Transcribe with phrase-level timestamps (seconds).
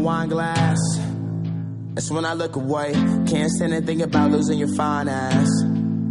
[0.00, 0.78] Wine glass.
[1.94, 2.92] That's when I look away.
[2.92, 5.48] Can't stand and think about losing your fine ass.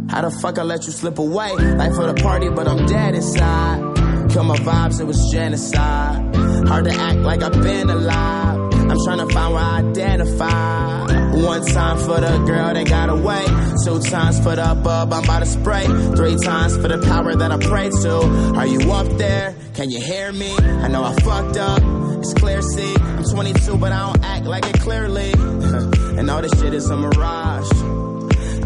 [0.08, 1.52] How the fuck I let you slip away?
[1.52, 4.30] Life for the party, but I'm dead inside.
[4.30, 6.36] Kill my vibes, it was genocide.
[6.68, 8.70] Hard to act like I've been alive.
[8.72, 11.00] I'm trying to find where I identify.
[11.44, 13.44] One time for the girl that got away.
[13.84, 15.86] Two times for the bub I'm about to spray.
[15.86, 18.56] Three times for the power that I pray to.
[18.56, 19.54] Are you up there?
[19.74, 20.56] Can you hear me?
[20.56, 21.99] I know I fucked up.
[22.20, 22.94] It's clear, see.
[23.00, 25.32] I'm 22, but I don't act like it clearly.
[26.18, 27.72] and all this shit is a mirage.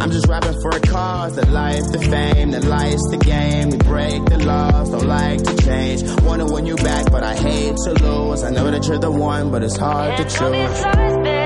[0.00, 1.36] I'm just rapping for a cause.
[1.36, 3.70] The life, the fame, the life's the game.
[3.70, 6.02] We break the laws, don't like to change.
[6.22, 8.42] Wanna win you back, but I hate to lose.
[8.42, 11.43] I know that you're the one, but it's hard to choose.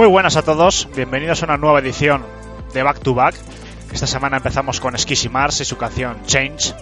[0.00, 2.24] Muy buenas a todos, bienvenidos a una nueva edición
[2.72, 3.34] de Back to Back.
[3.92, 6.74] Esta semana empezamos con Skissy Mars y su canción Change,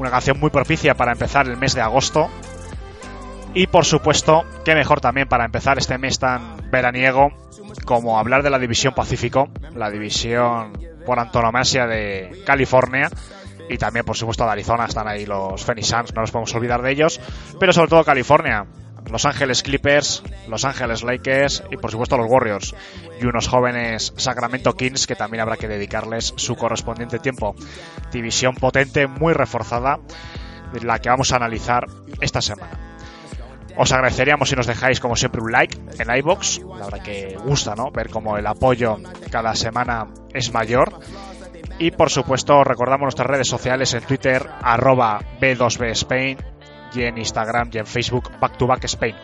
[0.00, 2.28] una canción muy propicia para empezar el mes de agosto.
[3.54, 7.30] Y por supuesto, qué mejor también para empezar este mes tan veraniego
[7.84, 10.72] como hablar de la División Pacífico, la división
[11.06, 13.08] por antonomasia de California
[13.70, 16.82] y también por supuesto de Arizona, están ahí los Phoenix Suns, no nos podemos olvidar
[16.82, 17.20] de ellos,
[17.60, 18.66] pero sobre todo California,
[19.10, 22.74] los Ángeles Clippers, Los Ángeles Lakers y por supuesto los Warriors
[23.20, 27.54] y unos jóvenes Sacramento Kings que también habrá que dedicarles su correspondiente tiempo.
[28.12, 29.98] División potente, muy reforzada,
[30.82, 31.86] la que vamos a analizar
[32.20, 32.78] esta semana.
[33.76, 37.76] Os agradeceríamos si nos dejáis como siempre un like en iBox, la verdad que gusta,
[37.76, 37.92] ¿no?
[37.92, 38.98] Ver cómo el apoyo
[39.30, 40.98] cada semana es mayor.
[41.78, 46.38] Y por supuesto recordamos nuestras redes sociales en Twitter arroba B2B Spain
[46.94, 49.14] y en Instagram y en Facebook Back to Back Spain.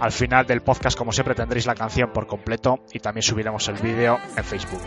[0.00, 3.76] Al final del podcast, como siempre, tendréis la canción por completo y también subiremos el
[3.76, 4.82] vídeo en Facebook.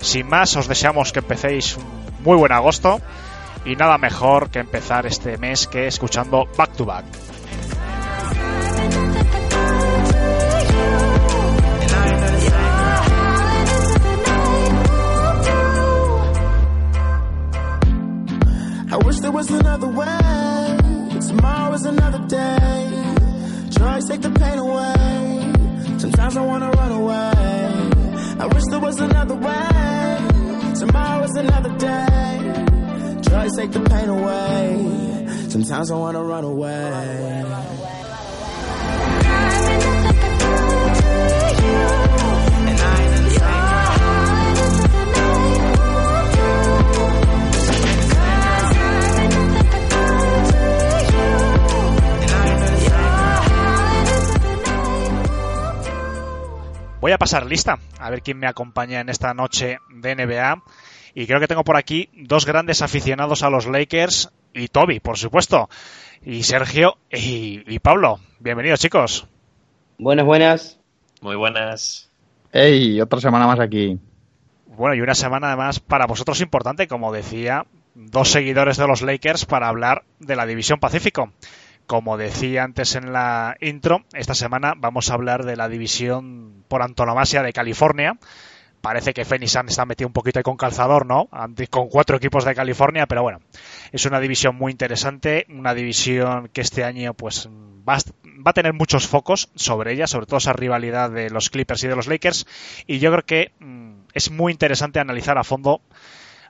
[0.00, 1.84] Sin más, os deseamos que empecéis un
[2.22, 3.00] muy buen agosto
[3.64, 7.04] y nada mejor que empezar este mes que escuchando Back to Back.
[21.28, 23.04] Tomorrow is another day.
[23.68, 25.52] Drugs take the pain away.
[25.98, 27.90] Sometimes I wanna run away.
[28.40, 30.74] I wish there was another way.
[30.80, 33.20] Tomorrow is another day.
[33.20, 35.26] Drugs take the pain away.
[35.50, 37.44] Sometimes I wanna run away.
[57.00, 60.64] Voy a pasar lista, a ver quién me acompaña en esta noche de NBA.
[61.14, 65.16] Y creo que tengo por aquí dos grandes aficionados a los Lakers y Toby, por
[65.16, 65.68] supuesto.
[66.24, 68.18] Y Sergio y, y Pablo.
[68.40, 69.28] Bienvenidos, chicos.
[69.96, 70.80] Buenas, buenas.
[71.20, 72.10] Muy buenas.
[72.52, 73.00] ¡Ey!
[73.00, 73.96] Otra semana más aquí.
[74.66, 77.64] Bueno, y una semana además para vosotros importante, como decía,
[77.94, 81.32] dos seguidores de los Lakers para hablar de la División Pacífico.
[81.88, 86.82] Como decía antes en la intro, esta semana vamos a hablar de la división por
[86.82, 88.18] antonomasia de California.
[88.82, 91.30] Parece que Phoenix Suns está metido un poquito ahí con calzador, ¿no?
[91.70, 93.40] Con cuatro equipos de California, pero bueno,
[93.90, 97.48] es una división muy interesante, una división que este año pues
[97.88, 98.00] va a,
[98.46, 101.88] va a tener muchos focos sobre ella, sobre todo esa rivalidad de los Clippers y
[101.88, 102.46] de los Lakers,
[102.86, 105.80] y yo creo que mm, es muy interesante analizar a fondo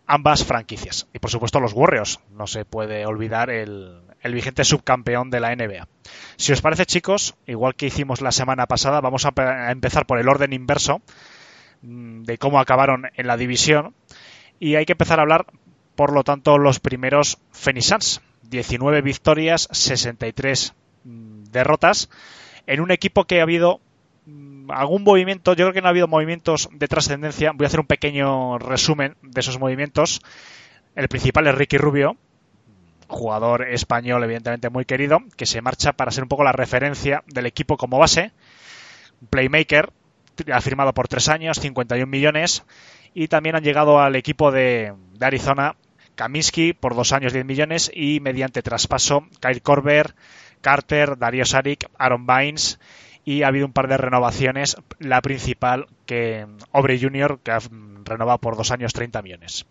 [0.05, 1.06] ambas franquicias.
[1.12, 5.55] Y por supuesto los Warriors, no se puede olvidar el, el vigente subcampeón de la
[5.55, 5.87] NBA.
[6.37, 10.29] Si os parece, chicos, igual que hicimos la semana pasada, vamos a, empezar por el
[10.29, 11.00] orden inverso
[11.82, 13.94] mm, de cómo acabaron en la división.
[14.61, 15.47] Y hay que empezar a hablar,
[15.94, 18.20] por lo tanto, los primeros Phoenix Suns.
[18.43, 20.75] 19 victorias, 63
[21.05, 22.09] mm, derrotas,
[22.67, 23.81] en un equipo que ha habido
[24.26, 27.53] mm, algún movimiento, yo creo que no ha habido movimientos de trascendencia.
[27.53, 30.21] Voy a hacer un pequeño resumen de esos movimientos.
[30.94, 32.17] El principal es Ricky Rubio,
[33.08, 37.46] jugador español evidentemente muy querido, que se marcha para ser un poco la referencia del
[37.46, 38.32] equipo como base.
[39.31, 39.90] Playmaker,
[40.52, 42.64] ha firmado por tres años, 51 millones.
[43.14, 45.75] Y también han llegado al equipo de, Arizona
[46.14, 50.14] Kaminsky por dos años 10 millones y mediante traspaso Kyle Korver,
[50.61, 52.78] Carter, Dario Saric, Aaron Bynes
[53.25, 57.38] y ha habido un par de renovaciones, la principal que Obre Jr.
[57.43, 57.58] que ha
[58.04, 59.66] renovado por dos años 30 millones.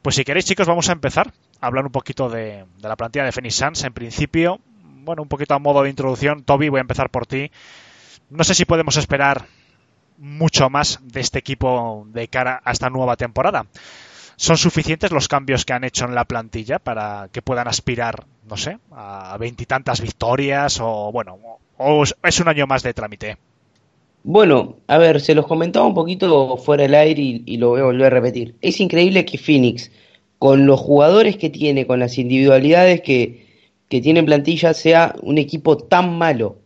[0.00, 1.32] Pues si queréis chicos vamos a empezar
[1.66, 3.84] hablar un poquito de, la plantilla de Phoenix Suns.
[3.84, 4.60] En principio,
[5.04, 7.50] bueno, un poquito a modo de introducción, Toby, voy a empezar por ti.
[8.30, 9.46] No sé si podemos esperar
[10.18, 13.66] mucho más de este equipo de cara a esta nueva temporada.
[14.36, 18.56] ¿Son suficientes los cambios que han hecho en la plantilla para que puedan aspirar, no
[18.56, 21.38] sé, a veintitantas victorias o, bueno,
[21.78, 23.38] o es un año más de trámite?
[24.26, 27.80] Bueno, a ver, se los comentaba un poquito fuera del aire y, y, lo voy
[27.80, 28.54] a volver a repetir.
[28.62, 29.90] Es increíble que Phoenix,
[30.44, 33.46] con los jugadores que tiene, con las individualidades que,
[33.88, 36.58] que tiene en plantilla, sea un equipo tan malo.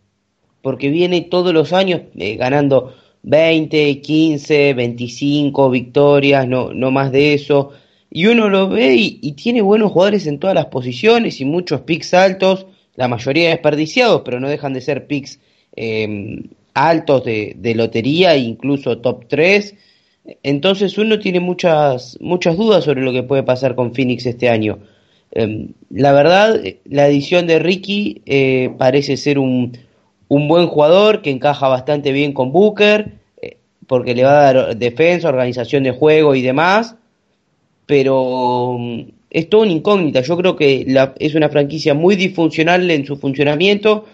[0.62, 2.92] Porque viene todos los años eh, ganando
[3.22, 7.70] 20, 15, 25 victorias, no, no más de eso.
[8.10, 11.82] Y uno lo ve y, y, tiene buenos jugadores en todas las posiciones y muchos
[11.82, 12.66] picks altos,
[12.96, 15.38] la mayoría desperdiciados, pero no dejan de ser picks
[15.76, 16.42] eh,
[16.74, 19.76] altos de, de, lotería, incluso top 3.
[20.42, 24.78] Entonces uno tiene muchas, muchas dudas sobre lo que puede pasar con Phoenix este año.
[25.32, 29.76] Eh, la verdad, la edición de Ricky eh, parece ser un,
[30.28, 34.76] un buen jugador que encaja bastante bien con Booker, eh, porque le va a dar
[34.76, 36.96] defensa, organización de juego y demás,
[37.86, 40.20] pero um, es todo una incógnita.
[40.20, 44.04] Yo creo que la, es una franquicia muy disfuncional en su funcionamiento,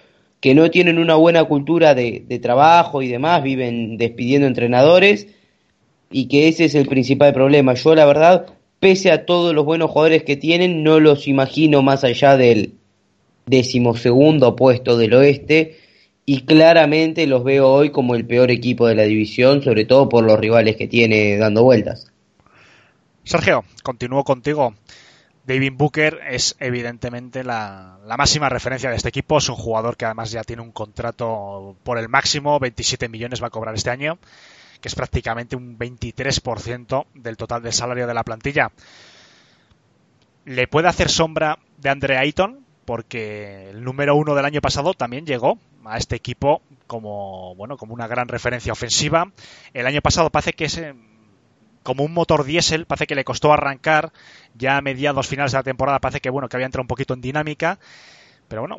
[0.40, 5.26] que no tienen una buena cultura de, de trabajo y demás, viven despidiendo entrenadores,
[6.10, 7.74] y que ese es el principal problema.
[7.74, 8.46] Yo la verdad,
[8.80, 12.74] pese a todos los buenos jugadores que tienen, no los imagino más allá del
[13.46, 15.78] decimosegundo puesto del oeste,
[16.26, 20.24] y claramente los veo hoy como el peor equipo de la división, sobre todo por
[20.24, 22.10] los rivales que tiene dando vueltas.
[23.24, 24.74] Sergio, continúo contigo.
[25.46, 29.38] David Booker es evidentemente la, la, máxima referencia de este equipo.
[29.38, 33.48] Es un jugador que además ya tiene un contrato por el máximo, 27 millones va
[33.48, 34.18] a cobrar este año,
[34.80, 38.72] que es prácticamente un 23% del total del salario de la plantilla.
[40.46, 42.64] ¿Le puede hacer sombra de Andre Ayton?
[42.86, 47.94] Porque el número uno del año pasado también llegó a este equipo como bueno como
[47.94, 49.30] una gran referencia ofensiva.
[49.72, 50.80] El año pasado parece que es
[51.84, 54.12] como un motor diésel, parece que le costó arrancar,
[54.56, 57.14] ya a mediados finales de la temporada parece que bueno que había entrado un poquito
[57.14, 57.78] en dinámica,
[58.48, 58.78] pero bueno,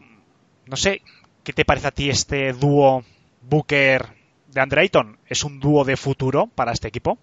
[0.66, 1.02] no sé,
[1.44, 3.04] ¿qué te parece a ti este dúo
[3.44, 4.08] Booker
[4.52, 5.18] de Andre Ayton?
[5.28, 7.18] ¿Es un dúo de futuro para este equipo?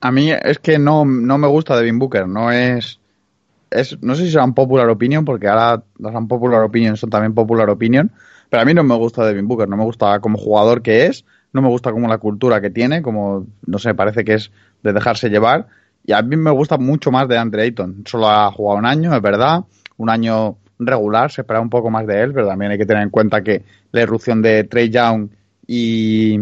[0.00, 2.98] A mí es que no, no me gusta Devin Booker, no es,
[3.70, 7.68] es no sé si serán popular opinion, porque ahora las popular opinion son también popular
[7.68, 8.10] opinion,
[8.48, 11.26] pero a mí no me gusta Devin Booker, no me gusta como jugador que es,
[11.52, 14.50] no me gusta como la cultura que tiene, como, no sé, parece que es
[14.82, 15.66] de dejarse llevar.
[16.04, 18.02] Y a mí me gusta mucho más de Andre Ayton.
[18.06, 19.64] Solo ha jugado un año, es verdad,
[19.98, 23.02] un año regular, se espera un poco más de él, pero también hay que tener
[23.02, 23.62] en cuenta que
[23.92, 25.28] la irrupción de Trey Young
[25.66, 26.38] y,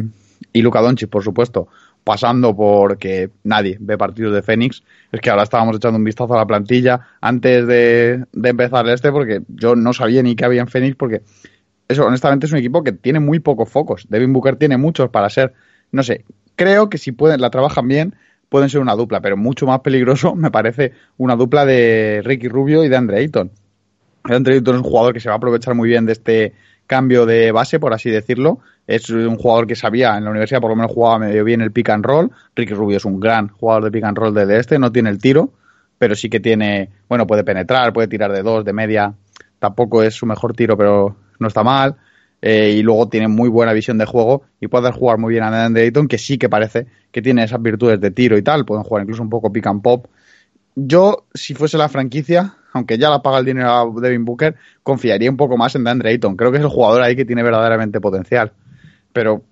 [0.52, 1.68] y Luka Doncic, por supuesto,
[2.04, 6.38] pasando porque nadie ve partidos de Phoenix, es que ahora estábamos echando un vistazo a
[6.38, 10.69] la plantilla antes de, de empezar este, porque yo no sabía ni qué había en
[10.69, 11.22] Phoenix, porque
[11.91, 14.06] eso honestamente es un equipo que tiene muy pocos focos.
[14.09, 15.55] Devin Booker tiene muchos para ser,
[15.91, 18.15] no sé, creo que si pueden, la trabajan bien,
[18.49, 22.85] pueden ser una dupla, pero mucho más peligroso me parece una dupla de Ricky Rubio
[22.85, 23.51] y de Andre Ayton.
[24.23, 26.53] Andre Ayton es un jugador que se va a aprovechar muy bien de este
[26.87, 28.61] cambio de base, por así decirlo.
[28.87, 31.73] Es un jugador que sabía, en la universidad por lo menos jugaba medio bien el
[31.73, 32.31] pick and roll.
[32.55, 35.19] Ricky Rubio es un gran jugador de pick and roll del este, no tiene el
[35.19, 35.51] tiro,
[35.99, 39.13] pero sí que tiene, bueno, puede penetrar, puede tirar de dos, de media.
[39.59, 41.97] Tampoco es su mejor tiro, pero no está mal.
[42.43, 45.65] Eh, y luego tiene muy buena visión de juego y puede jugar muy bien a
[45.65, 48.65] Andre Ayton, que sí que parece que tiene esas virtudes de tiro y tal.
[48.65, 50.06] Pueden jugar incluso un poco pick and pop.
[50.75, 55.31] Yo, si fuese la franquicia, aunque ya la paga el dinero a Devin Booker, confiaría
[55.31, 56.37] un poco más en DeAndre Ayton.
[56.37, 58.53] Creo que es el jugador ahí que tiene verdaderamente potencial.
[59.13, 59.43] Pero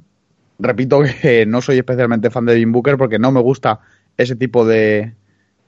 [0.58, 3.80] repito que no soy especialmente fan de Devin Booker porque no me gusta
[4.16, 5.14] ese tipo de,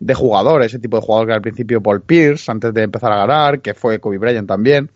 [0.00, 3.17] de jugador, ese tipo de jugador que al principio Paul Pierce, antes de empezar a
[3.17, 4.91] ganar, que fue Kobe Bryant también.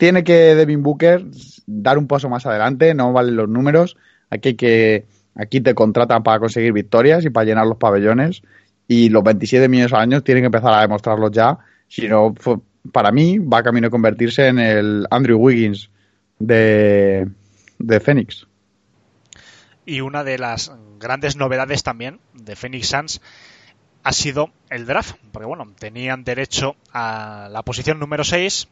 [0.00, 1.26] Tiene que Devin Booker
[1.66, 3.98] dar un paso más adelante, no valen los números.
[4.30, 5.04] Aquí que
[5.34, 8.40] aquí te contratan para conseguir victorias y para llenar los pabellones
[8.88, 11.58] y los 27 millones al año tienen que empezar a demostrarlos ya.
[11.86, 12.34] Si no,
[12.90, 15.90] para mí va a camino de convertirse en el Andrew Wiggins
[16.38, 17.28] de,
[17.78, 18.46] de Phoenix.
[19.84, 23.20] Y una de las grandes novedades también de Phoenix Suns
[24.02, 28.66] ha sido el draft, porque bueno, tenían derecho a la posición número 6,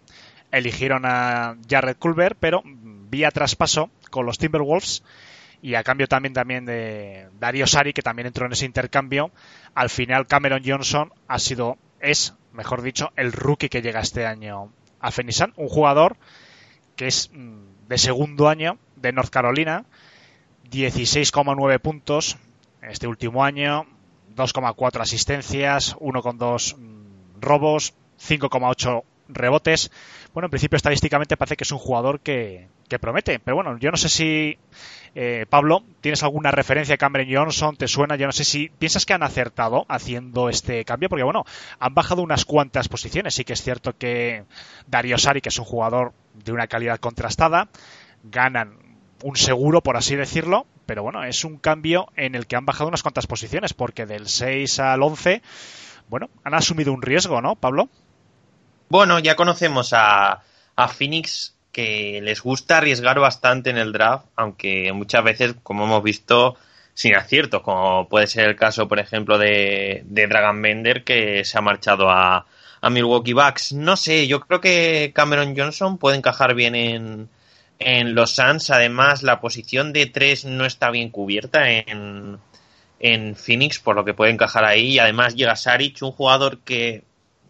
[0.50, 5.02] eligieron a Jared Culver, pero vía traspaso con los Timberwolves
[5.60, 9.30] y a cambio también, también de Dario Sari, que también entró en ese intercambio,
[9.74, 14.72] al final Cameron Johnson ha sido, es, mejor dicho, el rookie que llega este año
[15.00, 16.16] a Fenisan, un jugador
[16.96, 19.84] que es mm, de segundo año de North Carolina,
[20.70, 22.38] 16,9 puntos
[22.82, 23.86] este último año,
[24.36, 29.90] 2,4 asistencias, 1,2 mm, robos, 5,8 rebotes.
[30.32, 32.68] Bueno, en principio estadísticamente parece que es un jugador que,
[33.00, 33.38] promete.
[33.38, 34.58] Pero bueno, yo no sé si,
[35.14, 39.04] eh, Pablo, tienes alguna referencia a Cameron Johnson, te suena, yo no sé si piensas
[39.06, 41.44] que han acertado haciendo este cambio, porque bueno,
[41.78, 43.34] han bajado unas cuantas posiciones.
[43.34, 44.44] Sí que es cierto que
[44.86, 47.68] Dario Sari, que es un jugador de una calidad contrastada,
[48.24, 48.88] ganan
[49.22, 52.88] un seguro, por así decirlo, pero bueno, es un cambio en el que han bajado
[52.88, 55.42] unas cuantas posiciones, porque del 6 al 11,
[56.08, 57.88] bueno, han asumido un riesgo, ¿no, Pablo?
[58.88, 60.42] Bueno, ya conocemos a,
[60.76, 66.02] a Phoenix que les gusta arriesgar bastante en el draft, aunque muchas veces, como hemos
[66.02, 66.56] visto,
[66.94, 71.56] sin aciertos, como puede ser el caso, por ejemplo, de, de Dragon Bender, que se
[71.58, 72.46] ha marchado a,
[72.80, 73.72] a Milwaukee Bucks.
[73.74, 77.28] No sé, yo creo que Cameron Johnson puede encajar bien en,
[77.78, 78.70] en los Suns.
[78.70, 82.38] Además, la posición de tres no está bien cubierta en,
[82.98, 84.94] en Phoenix, por lo que puede encajar ahí.
[84.94, 87.04] Y además llega Saric, un jugador que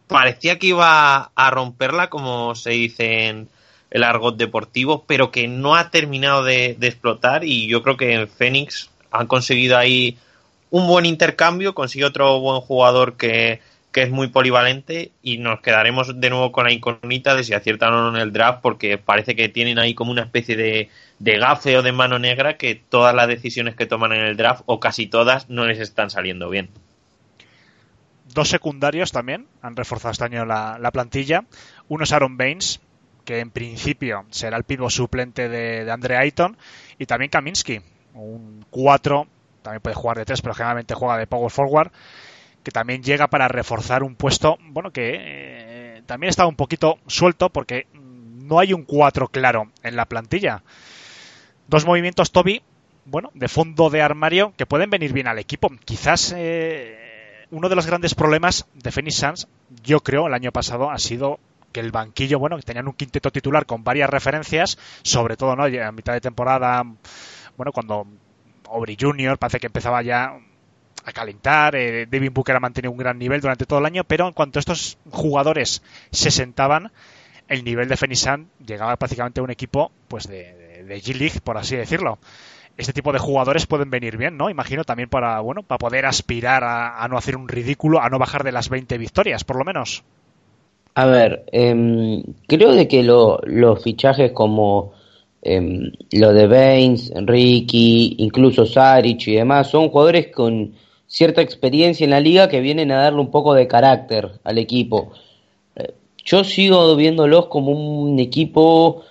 [0.09, 3.49] parecía que iba a romperla, como se dice en
[3.91, 8.29] el argot deportivo, pero que no ha terminado de, explotar y yo creo que en
[8.29, 10.19] Phoenix han conseguido ahí
[10.71, 13.61] un buen intercambio, consigue otro buen jugador que,
[13.93, 17.95] que es muy polivalente y nos quedaremos de nuevo con la incógnita de si aciertan
[17.95, 21.39] o no en el draft porque parece que tienen ahí como una especie de, de
[21.39, 24.81] gafe o de mano negra que todas las decisiones que toman en el draft o
[24.81, 26.69] casi todas no les están saliendo bien.
[28.35, 31.45] Dos secundarios también han reforzado este año la, la plantilla.
[31.89, 32.81] Uno es Aaron Baines,
[33.25, 36.57] que en principio será el pivot suplente de, de Andre Ayton,
[36.99, 37.81] y también Kaminsky,
[38.15, 39.27] un 4,
[39.63, 41.93] también puede jugar de 3, pero generalmente juega de power forward,
[42.63, 47.51] que también llega para reforzar un puesto, bueno, que eh, también está un poquito suelto
[47.51, 50.63] porque no hay un 4 claro en la plantilla.
[51.67, 52.63] Dos movimientos Toby,
[53.05, 55.71] bueno, de fondo de armario que pueden venir bien al equipo.
[55.85, 57.08] Quizás eh,
[57.51, 59.49] uno de los grandes problemas de Phoenix Suns,
[59.83, 61.39] yo creo, el año pasado ha sido
[61.73, 65.65] que el banquillo, bueno, que tenían un quinteto titular con varias referencias, sobre todo, ¿no?
[65.65, 66.83] A mitad de temporada,
[67.57, 68.07] bueno, cuando
[68.71, 69.39] Aubrey Jr.
[69.39, 70.39] parece que empezaba ya
[71.05, 74.27] a calentar, eh, Devin Booker ha mantenido un gran nivel durante todo el año, pero
[74.29, 76.93] en cuanto estos jugadores se sentaban,
[77.49, 81.57] el nivel de Fenisan llegaba prácticamente a un equipo pues de, de, de G-League, por
[81.57, 82.19] así decirlo.
[82.79, 84.49] Este tipo de jugadores pueden venir bien, ¿no?
[84.49, 88.45] Imagino también para, bueno, para poder aspirar a, no hacer un ridículo, a no bajar
[88.45, 90.05] de las 20 victorias, por lo menos.
[90.95, 94.93] A ver, eh, creo de que lo, los fichajes como
[95.43, 100.73] eh, lo de Baines, Ricky, incluso Saric y demás, son jugadores con
[101.07, 105.13] cierta experiencia en la liga que vienen a darle un poco de carácter al equipo.
[105.77, 105.95] Eh,
[106.25, 109.03] yo sigo viéndolos como un equipo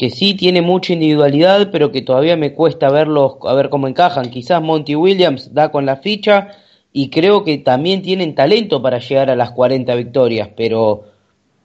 [0.00, 4.30] que sí tiene mucha individualidad, pero que todavía me cuesta verlos, a ver cómo encajan.
[4.30, 6.56] Quizás Monty Williams da con la ficha
[6.90, 11.04] y creo que también tienen talento para llegar a las 40 victorias, pero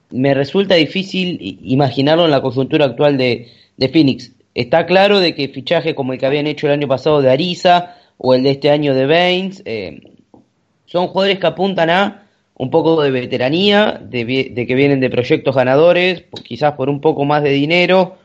[0.09, 4.33] me resulta difícil imaginarlo en la coyuntura actual de, de, Phoenix.
[4.53, 7.95] Está claro de que fichaje como el que habían hecho el año pasado de Ariza
[8.17, 10.11] o el de este año de Baines eh,
[10.87, 15.55] son jugadores que apuntan a un poco de veteranía, de, de, que vienen de proyectos
[15.55, 18.17] ganadores, quizás por un poco más de dinero,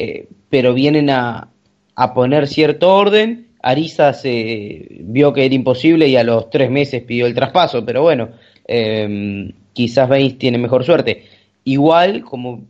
[0.00, 1.48] eh, pero vienen a,
[1.94, 3.48] a, poner cierto orden.
[3.60, 8.02] Ariza se vio que era imposible y a los tres meses pidió el traspaso, pero
[8.02, 8.28] bueno,
[8.68, 11.24] eh, quizás Baines tiene mejor suerte.
[11.64, 12.64] Igual, como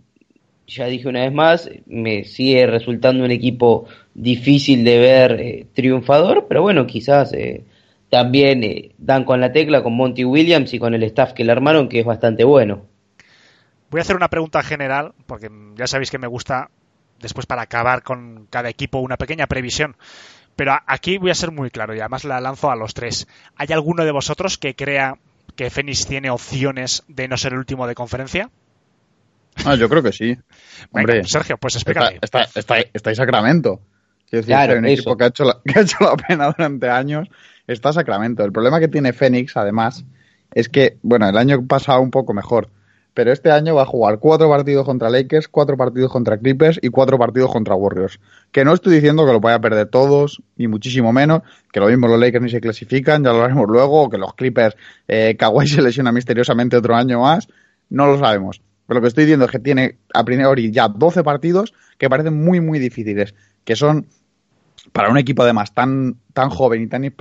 [0.67, 6.47] ya dije una vez más, me sigue resultando un equipo difícil de ver eh, triunfador,
[6.49, 7.65] pero bueno, quizás eh,
[8.11, 11.89] también dan con la tecla con Monty Williams y con el staff que le armaron,
[11.89, 12.87] que es bastante bueno.
[13.91, 16.71] Voy a hacer una pregunta general, porque ya sabéis que me gusta
[17.21, 19.97] después para acabar con cada equipo una pequeña previsión.
[20.57, 23.29] Pero aquí voy a ser muy claro y además la lanzo a los tres.
[23.57, 25.17] ¿Hay alguno de vosotros que crea
[25.55, 28.51] que Phoenix tiene opciones de no ser el último de conferencia?
[29.65, 30.27] Ah, yo creo que sí.
[30.93, 32.19] Venga, Hombre, Sergio, pues explícame.
[32.21, 33.81] Está, está, está, está en Sacramento.
[34.29, 34.95] Quiero decir, claro, un eso.
[34.95, 37.29] equipo que ha, hecho la, que ha hecho la pena durante años
[37.69, 38.45] está Sacramento.
[38.45, 40.05] El problema que tiene Phoenix, además,
[40.53, 42.71] es que, bueno, el año pasado un poco mejor,
[43.19, 46.89] pero este año va a jugar cuatro partidos contra Lakers, cuatro partidos contra Clippers y
[46.89, 48.21] cuatro partidos contra Warriors.
[48.53, 51.89] Que no estoy diciendo que lo vaya a perder todos, ni muchísimo menos, que lo
[51.89, 54.77] mismo los Lakers ni se clasifican, ya lo haremos luego, o que los Clippers,
[55.09, 57.49] eh, Kawhi se lesiona misteriosamente otro año más,
[57.91, 58.63] no lo sabemos.
[58.87, 62.41] Pero lo que estoy diciendo es que tiene a priori ya 12 partidos que parecen
[62.41, 63.35] muy, muy difíciles,
[63.65, 64.07] que son
[64.93, 67.13] para un equipo además tan, tan joven y tan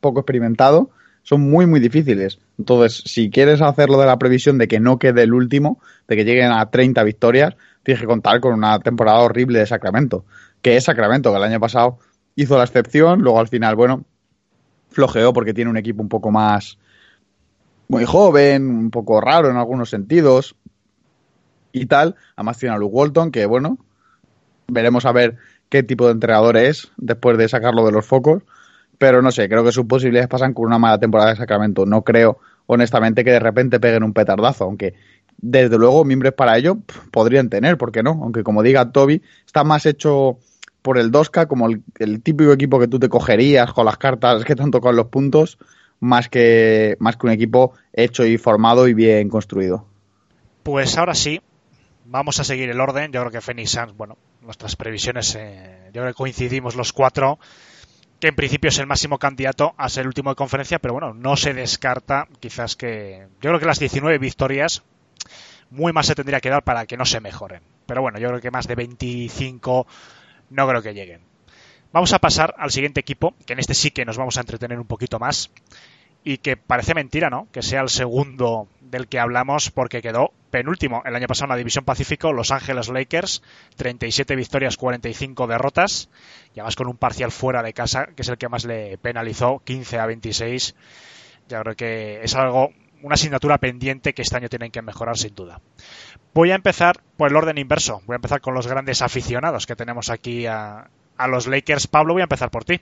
[0.00, 0.90] poco experimentado,
[1.24, 2.38] son muy, muy difíciles.
[2.58, 6.24] Entonces, si quieres hacerlo de la previsión de que no quede el último, de que
[6.24, 10.24] lleguen a 30 victorias, tienes que contar con una temporada horrible de Sacramento,
[10.62, 11.98] que es Sacramento, que el año pasado
[12.36, 14.04] hizo la excepción, luego al final, bueno,
[14.90, 16.78] flojeó porque tiene un equipo un poco más
[17.88, 20.56] muy joven, un poco raro en algunos sentidos
[21.72, 22.16] y tal.
[22.36, 23.78] Además tiene a Luke Walton, que bueno,
[24.68, 25.36] veremos a ver
[25.70, 28.42] qué tipo de entrenador es después de sacarlo de los focos
[28.98, 31.86] pero no sé, creo que sus posibilidades pasan con una mala temporada de Sacramento.
[31.86, 34.94] No creo, honestamente, que de repente peguen un petardazo, aunque
[35.36, 36.78] desde luego miembros para ello
[37.10, 38.18] podrían tener, ¿por qué no?
[38.22, 40.38] Aunque como diga Toby, está más hecho
[40.82, 44.54] por el 2K como el, típico equipo que tú te cogerías con las cartas que
[44.54, 45.58] te han tocado los puntos,
[46.00, 49.86] más que, más que un equipo hecho y formado y bien construido.
[50.62, 51.40] Pues ahora sí,
[52.04, 53.12] vamos a seguir el orden.
[53.12, 57.38] Yo creo que Phoenix Suns, bueno, nuestras previsiones, eh, yo creo que coincidimos los cuatro
[58.24, 61.12] que en principio es el máximo candidato a ser el último de conferencia, pero bueno,
[61.12, 63.26] no se descarta quizás que...
[63.42, 64.82] Yo creo que las 19 victorias
[65.68, 67.60] muy más se tendría que dar para que no se mejoren.
[67.84, 69.86] Pero bueno, yo creo que más de 25
[70.48, 71.20] no creo que lleguen.
[71.92, 74.80] Vamos a pasar al siguiente equipo, que en este sí que nos vamos a entretener
[74.80, 75.50] un poquito más
[76.24, 77.48] y que parece mentira, ¿no?
[77.52, 81.56] Que sea el segundo del que hablamos porque quedó penúltimo el año pasado en la
[81.56, 83.42] División Pacífico, Los Ángeles Lakers,
[83.76, 86.08] 37 victorias, 45 derrotas,
[86.54, 89.60] y además con un parcial fuera de casa, que es el que más le penalizó,
[89.64, 90.74] 15 a 26.
[91.48, 92.70] Ya creo que es algo,
[93.02, 95.60] una asignatura pendiente que este año tienen que mejorar sin duda.
[96.32, 99.76] Voy a empezar por el orden inverso, voy a empezar con los grandes aficionados que
[99.76, 100.88] tenemos aquí a,
[101.18, 101.86] a los Lakers.
[101.86, 102.80] Pablo, voy a empezar por ti.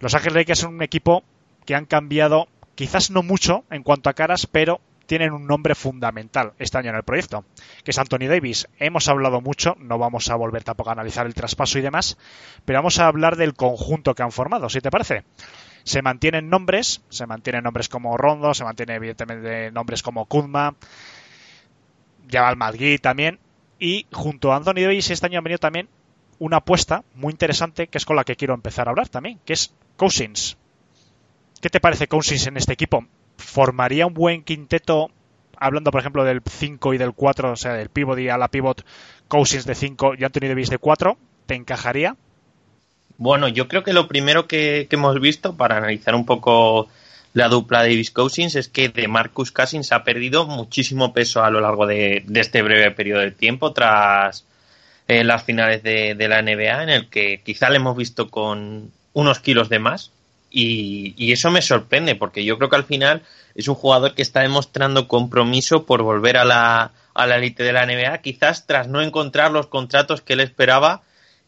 [0.00, 1.22] Los Ángeles Lakers son un equipo
[1.70, 6.52] que han cambiado, quizás no mucho en cuanto a caras, pero tienen un nombre fundamental
[6.58, 7.44] este año en el proyecto,
[7.84, 8.66] que es Anthony Davis.
[8.80, 12.18] Hemos hablado mucho, no vamos a volver tampoco a analizar el traspaso y demás,
[12.64, 15.22] pero vamos a hablar del conjunto que han formado, si te parece.
[15.84, 20.74] Se mantienen nombres, se mantienen nombres como Rondo, se mantienen evidentemente nombres como Kuzma,
[22.28, 23.38] Jabal Madgui también,
[23.78, 25.88] y junto a Anthony Davis este año han venido también
[26.40, 29.52] una apuesta muy interesante que es con la que quiero empezar a hablar también, que
[29.52, 30.56] es Cousins.
[31.60, 33.04] ¿Qué te parece Cousins en este equipo?
[33.36, 35.10] ¿Formaría un buen quinteto,
[35.58, 38.48] hablando por ejemplo del 5 y del 4, o sea, del pivot y a la
[38.48, 38.82] pivot,
[39.28, 41.18] Cousins de 5 y Anthony Davis de 4?
[41.44, 42.16] ¿Te encajaría?
[43.18, 46.88] Bueno, yo creo que lo primero que, hemos visto para analizar un poco
[47.34, 51.60] la dupla Davis Cousins es que de Marcus Cousins ha perdido muchísimo peso a lo
[51.60, 54.46] largo de, este breve periodo de tiempo tras
[55.08, 58.90] eh, las finales de, de, la NBA en el que quizá le hemos visto con
[59.12, 60.10] unos kilos de más
[60.50, 63.22] y, eso me sorprende porque yo creo que al final
[63.54, 67.72] es un jugador que está demostrando compromiso por volver a la, a la élite de
[67.72, 71.02] la NBA, quizás tras no encontrar los contratos que él esperaba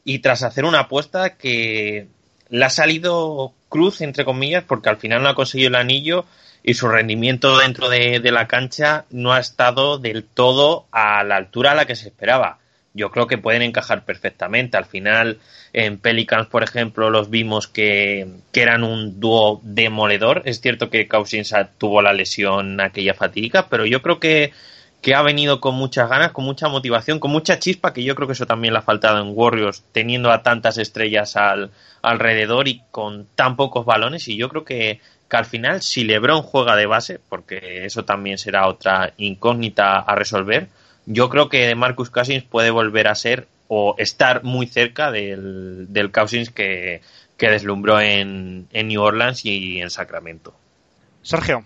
[0.04, 2.08] y tras hacer una apuesta que
[2.48, 6.24] le ha salido cruz, entre comillas, porque al final no ha conseguido el anillo
[6.62, 11.36] y su rendimiento dentro de, de la cancha no ha estado del todo a la
[11.36, 12.58] altura a la que se esperaba
[12.94, 14.76] yo creo que pueden encajar perfectamente.
[14.76, 15.38] Al final,
[15.72, 20.42] en Pelicans, por ejemplo, los vimos que, eran un dúo demoledor.
[20.44, 24.52] Es cierto que Cousins tuvo la lesión aquella fatiga, pero yo creo que,
[25.00, 28.28] que ha venido con muchas ganas, con mucha motivación, con mucha chispa, que yo creo
[28.28, 31.70] que eso también le ha faltado en Warriors, teniendo a tantas estrellas al,
[32.02, 34.28] alrededor y con tan pocos balones.
[34.28, 35.00] Y yo creo que,
[35.30, 40.14] que al final, si LeBron juega de base, porque eso también será otra incógnita a
[40.14, 40.68] resolver,
[41.06, 46.10] yo creo que Marcus Cousins puede volver a ser o estar muy cerca del, del
[46.12, 47.00] Cousins que,
[47.38, 50.54] deslumbró en, New Orleans y en Sacramento.
[51.22, 51.64] Sergio,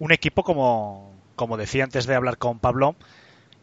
[0.00, 2.96] un equipo como, como decía antes de hablar con Pablo,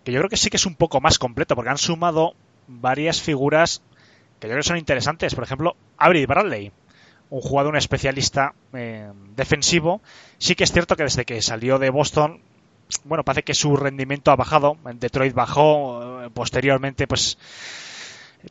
[0.06, 2.36] que yo creo que sí que es un poco más completo, porque han sumado
[2.68, 3.82] varias figuras
[4.40, 5.36] que yo creo que son interesantes.
[5.36, 6.72] Por ejemplo, Avery Bradley,
[7.30, 10.02] un jugador, un especialista eh, defensivo.
[10.38, 12.42] Sí que es cierto que desde que salió de Boston
[13.04, 14.78] bueno, parece que su rendimiento ha bajado.
[14.86, 17.38] En Detroit bajó, eh, posteriormente, pues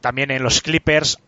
[0.01, 1.19] también en los Clippers.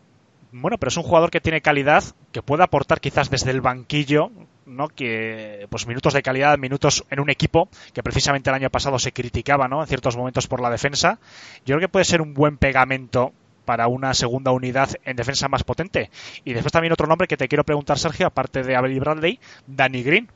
[0.52, 4.30] Bueno, pero es un jugador que tiene calidad, que puede aportar quizás desde el banquillo,
[4.66, 4.88] ¿no?
[4.88, 9.12] Que, pues minutos de calidad, minutos en un equipo que precisamente el año pasado se
[9.12, 9.80] criticaba, ¿no?
[9.80, 11.18] En ciertos momentos por la defensa.
[11.64, 13.32] Yo creo que puede ser un buen pegamento
[13.64, 16.10] para una segunda unidad en defensa más potente.
[16.44, 20.02] Y después también otro nombre que te quiero preguntar, Sergio, aparte de Abel Bradley, Danny
[20.02, 20.28] Green,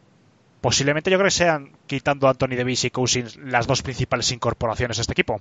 [0.66, 4.98] posiblemente yo creo que sean, quitando a Anthony Davis y Cousins, las dos principales incorporaciones
[4.98, 5.40] a este equipo.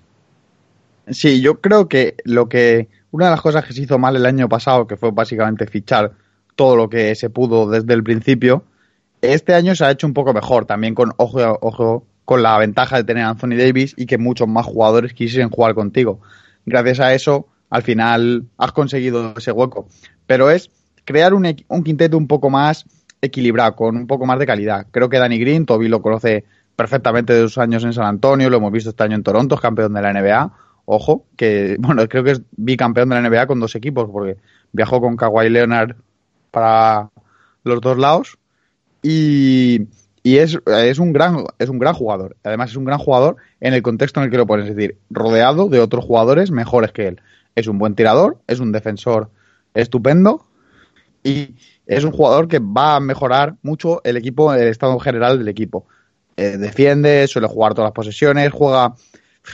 [1.10, 4.28] Sí, yo creo que lo que una de las cosas que se hizo mal el
[4.28, 6.12] año pasado, que fue básicamente fichar
[6.56, 8.66] todo lo que se pudo desde el principio,
[9.20, 12.98] este año se ha hecho un poco mejor, también con ojo, ojo con la ventaja
[12.98, 16.20] de tener a Anthony Davis y que muchos más jugadores quisiesen jugar contigo.
[16.68, 19.88] Gracias a eso, al final has conseguido ese hueco.
[20.28, 20.70] Pero es
[21.04, 22.86] crear un, un quinteto un poco más
[23.26, 24.88] equilibrado, con un poco más de calidad.
[24.92, 28.58] Creo que Danny Green, Toby lo conoce perfectamente de sus años en San Antonio, lo
[28.58, 30.52] hemos visto este año en Toronto, es campeón de la NBA.
[30.86, 34.38] Ojo, que bueno, creo que es bicampeón de la NBA con dos equipos, porque
[34.72, 35.96] viajó con Kawhi Leonard
[36.52, 37.10] para
[37.64, 38.38] los dos lados.
[39.02, 39.88] Y,
[40.24, 42.36] y es, es, un gran, es un gran jugador.
[42.44, 44.98] Además, es un gran jugador en el contexto en el que lo pones, es decir,
[45.10, 47.22] rodeado de otros jugadores mejores que él.
[47.54, 49.30] Es un buen tirador, es un defensor
[49.76, 50.48] estupendo
[51.24, 55.48] y es un jugador que va a mejorar mucho el equipo, el estado general del
[55.48, 55.86] equipo.
[56.38, 58.94] Eh, defiende, suele jugar todas las posesiones, juega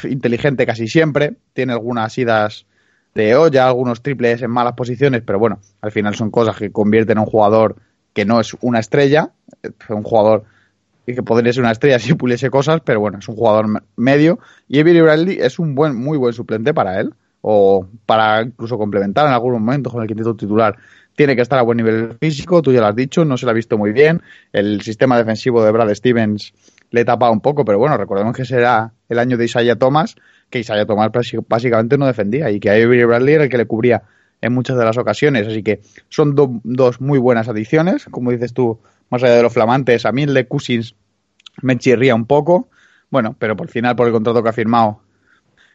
[0.03, 2.65] inteligente casi siempre, tiene algunas idas
[3.13, 7.17] de olla, algunos triples en malas posiciones, pero bueno, al final son cosas que convierten
[7.17, 7.75] a un jugador
[8.13, 9.31] que no es una estrella,
[9.89, 10.45] un jugador
[11.05, 14.79] que podría ser una estrella si puliese cosas, pero bueno, es un jugador medio y
[14.79, 19.33] Avery Bradley es un buen, muy buen suplente para él o para incluso complementar en
[19.33, 20.77] algunos momentos con el quinteto titular.
[21.21, 23.51] Tiene que estar a buen nivel físico, tú ya lo has dicho, no se lo
[23.51, 24.23] ha visto muy bien.
[24.51, 26.51] El sistema defensivo de Brad Stevens
[26.89, 30.15] le tapa un poco, pero bueno, recordemos que será el año de Isaiah Thomas,
[30.49, 31.11] que Isaiah Thomas
[31.47, 34.01] básicamente no defendía y que Avery Bradley era el que le cubría
[34.41, 35.47] en muchas de las ocasiones.
[35.47, 38.05] Así que son dos muy buenas adiciones.
[38.09, 38.79] Como dices tú,
[39.11, 40.95] más allá de los flamantes, a mí el de Cousins
[41.61, 42.67] me chirría un poco.
[43.11, 45.03] Bueno, pero por final, por el contrato que ha firmado,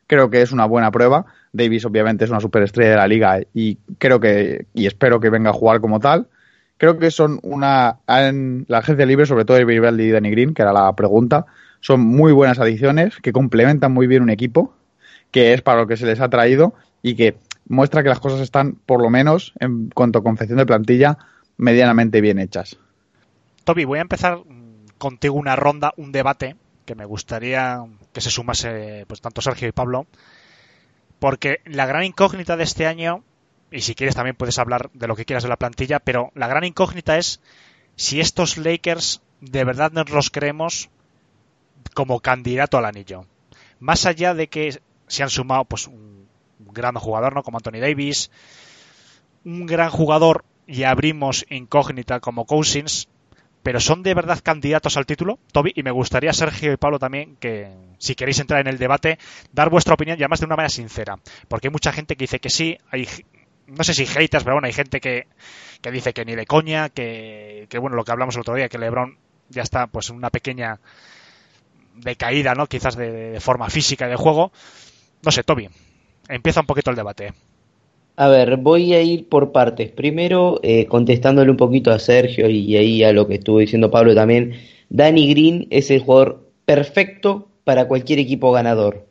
[0.09, 1.27] creo que es una buena prueba.
[1.57, 5.51] Davis obviamente es una superestrella de la liga y creo que y espero que venga
[5.51, 6.29] a jugar como tal.
[6.79, 10.73] Creo que son una la agencia libre, sobre todo Bradley y Danny Green, que era
[10.73, 11.47] la pregunta,
[11.81, 14.75] son muy buenas adiciones que complementan muy bien un equipo,
[15.31, 17.37] que es para lo que se les ha traído y que
[17.69, 21.19] muestra que las cosas están, por lo menos en cuanto a confección de plantilla,
[21.57, 22.77] medianamente bien hechas.
[23.65, 24.39] Toby, voy a empezar
[24.99, 29.73] contigo una ronda, un debate que me gustaría que se sumase pues tanto Sergio y
[29.73, 30.07] Pablo,
[31.19, 33.25] porque la gran incógnita de este año,
[33.71, 36.49] y si quieres también puedes hablar de lo que quieras de la plantilla, pero la
[36.49, 37.41] gran incógnita es
[37.97, 40.91] si estos Lakers de verdad nos los creemos
[41.95, 43.27] como candidato al anillo.
[43.81, 47.43] Más allá de que se han sumado pues un gran jugador, ¿no?
[47.43, 48.31] Como Anthony Davis,
[49.45, 53.09] un gran jugador y abrimos incógnita como Cousins,
[53.67, 55.73] pero ¿son de verdad candidatos al título, Toby?
[55.75, 59.19] Y me gustaría, Sergio y Pablo, también que, si queréis entrar en el debate,
[59.53, 61.19] dar vuestra opinión, y además de una manera sincera.
[61.49, 63.09] Porque hay mucha gente que dice que sí, hay,
[63.67, 65.27] no sé si haters, pero bueno, hay gente que,
[65.81, 68.69] que dice que ni de coña, que, que, bueno, lo que hablamos el otro día,
[68.69, 70.79] que LeBron ya está pues en una pequeña
[71.97, 72.69] decaída, ¿no?
[72.69, 74.53] Quizás de, de forma física de juego.
[75.25, 75.69] No sé, Toby,
[76.29, 77.35] empieza un poquito el debate.
[78.17, 79.91] A ver, voy a ir por partes.
[79.91, 84.15] Primero, eh, contestándole un poquito a Sergio y ahí a lo que estuvo diciendo Pablo
[84.15, 84.55] también.
[84.89, 89.07] Danny Green es el jugador perfecto para cualquier equipo ganador.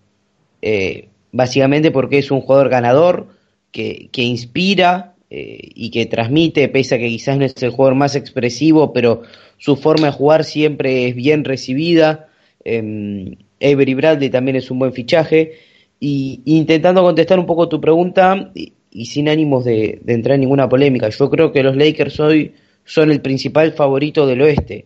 [0.61, 3.27] Eh, básicamente porque es un jugador ganador
[3.71, 7.95] que, que inspira eh, y que transmite, pese a que quizás no es el jugador
[7.95, 9.21] más expresivo, pero
[9.57, 12.29] su forma de jugar siempre es bien recibida.
[12.63, 15.53] Eh, Avery Bradley también es un buen fichaje.
[15.99, 18.51] Y intentando contestar un poco tu pregunta,
[18.95, 21.10] y sin ánimos de, entrar en ninguna polémica.
[21.10, 22.53] Yo creo que los Lakers hoy
[22.86, 24.86] son el principal favorito del oeste.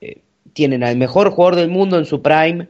[0.00, 0.18] Eh,
[0.52, 2.66] tienen al mejor jugador del mundo en su prime.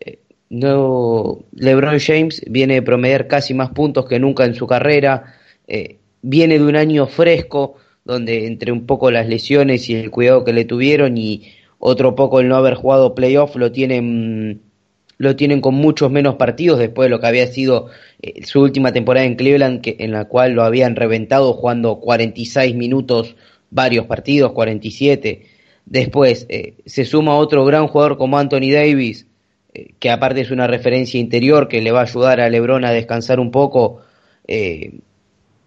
[0.00, 5.34] Eh, no, LeBron James viene de promediar casi más puntos que nunca en su carrera.
[5.66, 10.42] Eh, viene de un año fresco, donde entre un poco las lesiones y el cuidado
[10.42, 14.62] que le tuvieron y otro poco el no haber jugado playoff lo tienen
[15.18, 17.88] lo tienen con muchos menos partidos después de lo que había sido
[18.22, 22.74] eh, su última temporada en Cleveland, que, en la cual lo habían reventado jugando 46
[22.74, 23.36] minutos
[23.70, 25.46] varios partidos, 47.
[25.86, 29.26] Después eh, se suma otro gran jugador como Anthony Davis,
[29.74, 32.92] eh, que aparte es una referencia interior que le va a ayudar a LeBron a
[32.92, 34.02] descansar un poco.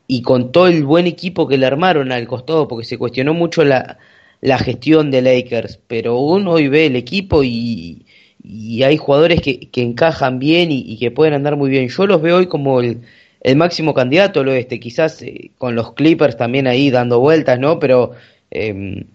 [0.07, 3.63] Y con todo el buen equipo que le armaron al costado, porque se cuestionó mucho
[3.63, 3.99] la,
[4.41, 8.05] la gestión de Lakers, pero uno hoy ve el equipo y,
[8.43, 11.88] y hay jugadores que, que encajan bien y, y, que pueden andar muy bien.
[11.89, 13.01] Yo los veo hoy como el,
[13.41, 17.80] el máximo candidato al oeste, quizás eh, con los Clippers también ahí dando vueltas, ¿no?
[17.80, 18.12] Pero
[18.49, 19.06] eh,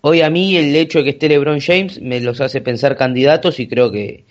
[0.00, 3.58] hoy a mí el hecho de que esté LeBron James me los hace pensar candidatos
[3.58, 4.24] y creo que,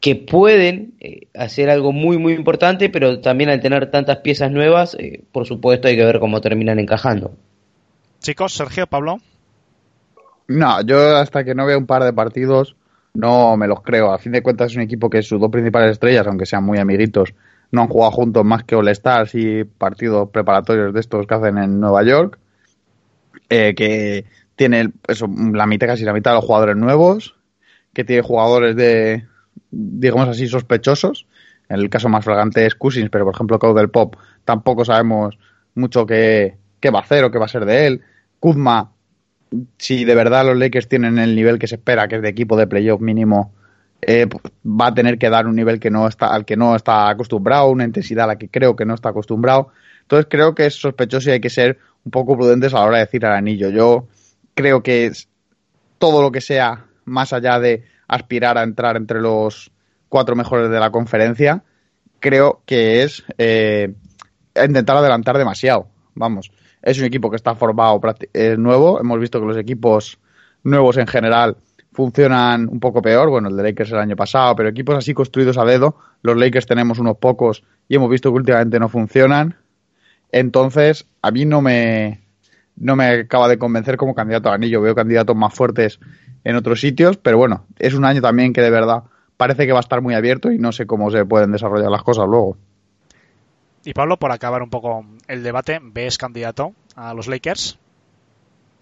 [0.00, 4.94] que pueden eh, hacer algo muy, muy importante, pero también al tener tantas piezas nuevas,
[4.98, 7.34] eh, por supuesto hay que ver cómo terminan encajando.
[8.20, 9.18] Chicos, Sergio, Pablo.
[10.48, 12.76] No, yo hasta que no vea un par de partidos
[13.16, 14.12] no me los creo.
[14.12, 16.78] A fin de cuentas es un equipo que sus dos principales estrellas, aunque sean muy
[16.78, 17.34] amiguitos,
[17.72, 21.58] no han jugado juntos más que All Stars y partidos preparatorios de estos que hacen
[21.58, 22.38] en Nueva York.
[23.48, 24.24] Eh, que
[24.56, 24.92] tiene
[25.52, 27.36] la mitad, casi la mitad de los jugadores nuevos,
[27.92, 29.24] que tiene jugadores de,
[29.70, 31.26] digamos así, sospechosos.
[31.68, 35.38] En el caso más flagrante es Cousins, pero por ejemplo Caudel Pop tampoco sabemos
[35.74, 38.02] mucho qué, qué va a hacer o qué va a ser de él.
[38.40, 38.92] Kuzma,
[39.78, 42.56] si de verdad los Lakers tienen el nivel que se espera, que es de equipo
[42.56, 43.52] de playoff mínimo,
[44.02, 44.28] eh,
[44.64, 47.68] va a tener que dar un nivel que no está, al que no está acostumbrado,
[47.68, 49.68] una intensidad a la que creo que no está acostumbrado.
[50.02, 52.98] Entonces creo que es sospechoso y hay que ser un poco prudentes a la hora
[52.98, 53.70] de decir al anillo.
[53.70, 54.06] Yo
[54.54, 55.28] creo que es
[55.98, 59.70] todo lo que sea más allá de aspirar a entrar entre los
[60.08, 61.64] cuatro mejores de la conferencia,
[62.20, 63.94] creo que es eh,
[64.64, 65.88] intentar adelantar demasiado.
[66.14, 66.50] Vamos,
[66.86, 68.00] es un equipo que está formado
[68.32, 69.00] es nuevo.
[69.00, 70.18] Hemos visto que los equipos
[70.62, 71.56] nuevos en general
[71.92, 73.28] funcionan un poco peor.
[73.28, 75.96] Bueno, el de Lakers el año pasado, pero equipos así construidos a dedo.
[76.22, 79.56] Los Lakers tenemos unos pocos y hemos visto que últimamente no funcionan.
[80.30, 82.20] Entonces, a mí no me,
[82.76, 84.80] no me acaba de convencer como candidato a anillo.
[84.80, 85.98] Veo candidatos más fuertes
[86.44, 89.02] en otros sitios, pero bueno, es un año también que de verdad
[89.36, 92.04] parece que va a estar muy abierto y no sé cómo se pueden desarrollar las
[92.04, 92.56] cosas luego.
[93.86, 97.78] Y Pablo, por acabar un poco el debate, ¿ves candidato a los Lakers?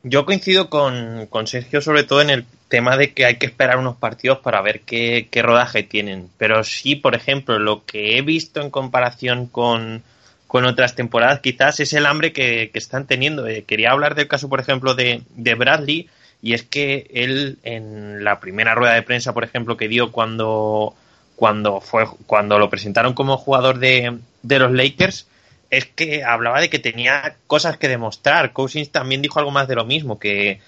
[0.02, 3.96] Yo coincido con, Sergio sobre todo en el tema de que hay que esperar unos
[3.96, 6.30] partidos para ver qué, rodaje tienen.
[6.38, 10.02] Pero sí, por ejemplo, lo que he visto en comparación con,
[10.48, 13.46] otras temporadas quizás es el hambre que, están teniendo.
[13.46, 16.08] Eh, quería hablar del caso, por ejemplo, de, de Bradley
[16.40, 20.94] y es que él en la primera rueda de prensa, por ejemplo, que dio cuando
[21.36, 25.26] cuando fue cuando lo presentaron como jugador de, de los Lakers
[25.70, 28.52] es que hablaba de que tenía cosas que demostrar.
[28.52, 30.60] Cousins también dijo algo más de lo mismo, que,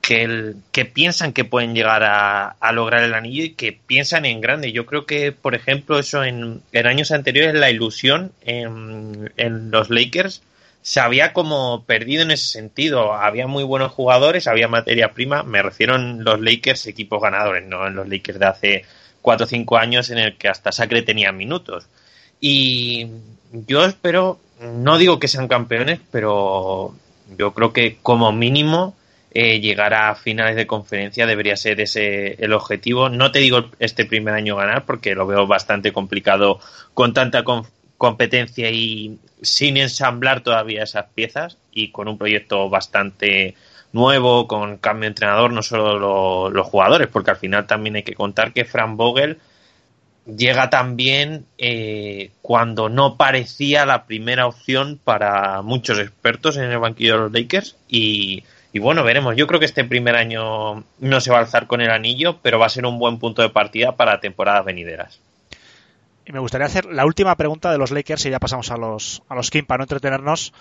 [0.00, 4.24] que, el, que piensan que pueden llegar a, a, lograr el anillo y que piensan
[4.24, 4.72] en grande.
[4.72, 9.90] Yo creo que, por ejemplo, eso en, en años anteriores, la ilusión en, en, los
[9.90, 10.42] Lakers
[10.80, 13.12] se había como perdido en ese sentido.
[13.12, 15.42] Había muy buenos jugadores, había materia prima.
[15.42, 18.84] Me refiero en los Lakers, equipos ganadores, no en los Lakers de hace
[19.26, 21.88] cuatro o cinco años en el que hasta Sacre tenía minutos.
[22.40, 23.08] Y
[23.50, 26.94] yo espero, no digo que sean campeones, pero
[27.36, 28.94] yo creo que como mínimo
[29.32, 33.08] eh, llegar a finales de conferencia debería ser ese el objetivo.
[33.08, 36.60] No te digo este primer año ganar porque lo veo bastante complicado
[36.94, 37.42] con tanta
[37.98, 43.56] competencia y sin ensamblar todavía esas piezas y con un proyecto bastante
[43.96, 48.14] nuevo, con cambio de entrenador, no solo los jugadores, porque al final también hay que
[48.14, 49.38] contar que Frank Vogel
[50.26, 57.14] llega también eh, cuando no parecía la primera opción para muchos expertos en el banquillo
[57.14, 59.36] de los Lakers y, y, bueno, veremos.
[59.36, 62.58] Yo creo que este primer año no se va a alzar con el anillo, pero
[62.58, 65.20] va a ser un buen punto de partida para temporadas venideras.
[66.26, 69.22] Y me gustaría hacer la última pregunta de los Lakers y ya pasamos a los,
[69.28, 70.52] a los Kim para no entretenernos.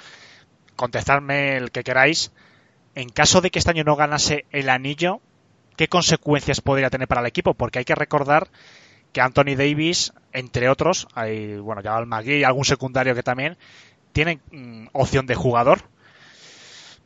[0.75, 2.31] Contestadme el que queráis
[2.95, 5.19] en caso de que este año no ganase el anillo,
[5.75, 7.53] ¿qué consecuencias podría tener para el equipo?
[7.53, 8.47] Porque hay que recordar
[9.11, 13.57] que Anthony Davis, entre otros, hay, bueno, ya el Magui y algún secundario que también,
[14.13, 15.83] tienen mm, opción de jugador.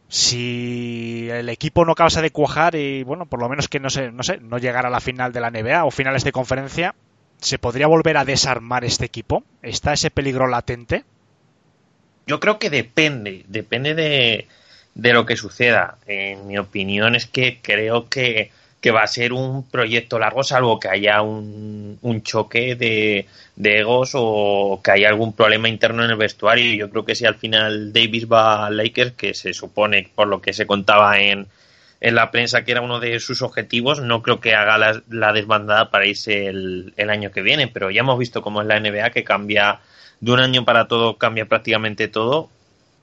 [0.07, 4.11] Si el equipo no acabase de cuajar y, bueno, por lo menos que no sé,
[4.11, 6.95] no sé, no llegara a la final de la NBA o finales de conferencia,
[7.37, 9.43] ¿se podría volver a desarmar este equipo?
[9.61, 11.03] ¿Está ese peligro latente?
[12.25, 14.47] Yo creo que depende, depende de,
[15.01, 15.97] de lo que suceda.
[16.07, 18.51] En mi opinión es que creo que,
[18.93, 24.11] va a ser un proyecto largo, salvo que haya un, un choque de, de, egos
[24.13, 26.73] o que haya algún problema interno en el vestuario.
[26.73, 30.41] Yo creo que si al final Davis va a Lakers, que se supone por lo
[30.41, 31.47] que se contaba en,
[32.01, 35.33] en la prensa que era uno de sus objetivos, no creo que haga la, la
[35.33, 37.67] desbandada para irse el, el año que viene.
[37.67, 39.79] Pero ya hemos visto cómo es la NBA, que cambia
[40.19, 42.49] de un año para todo, cambia prácticamente todo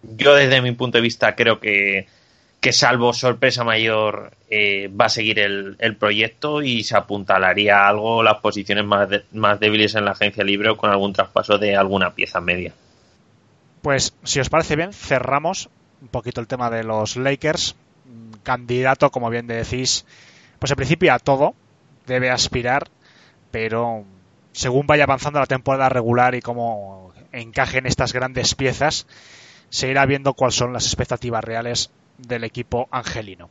[0.02, 2.06] yo desde mi punto de vista creo que,
[2.60, 8.22] que salvo sorpresa mayor eh, va a seguir el, el, proyecto y se apuntalaría algo
[8.22, 12.14] las posiciones más, más débiles en la agencia libre o con algún traspaso de alguna
[12.14, 12.72] pieza media.
[13.82, 15.68] Pues si os parece bien, cerramos
[16.02, 17.76] un poquito el tema de los Lakers.
[18.42, 20.04] Candidato, como bien decís,
[20.58, 21.54] pues en principio a todo
[22.06, 22.88] debe aspirar,
[23.50, 24.04] pero
[24.52, 29.06] según vaya avanzando la temporada regular y cómo encajen estas grandes piezas,
[29.70, 33.50] se irá viendo cuáles son las expectativas reales del equipo angelino.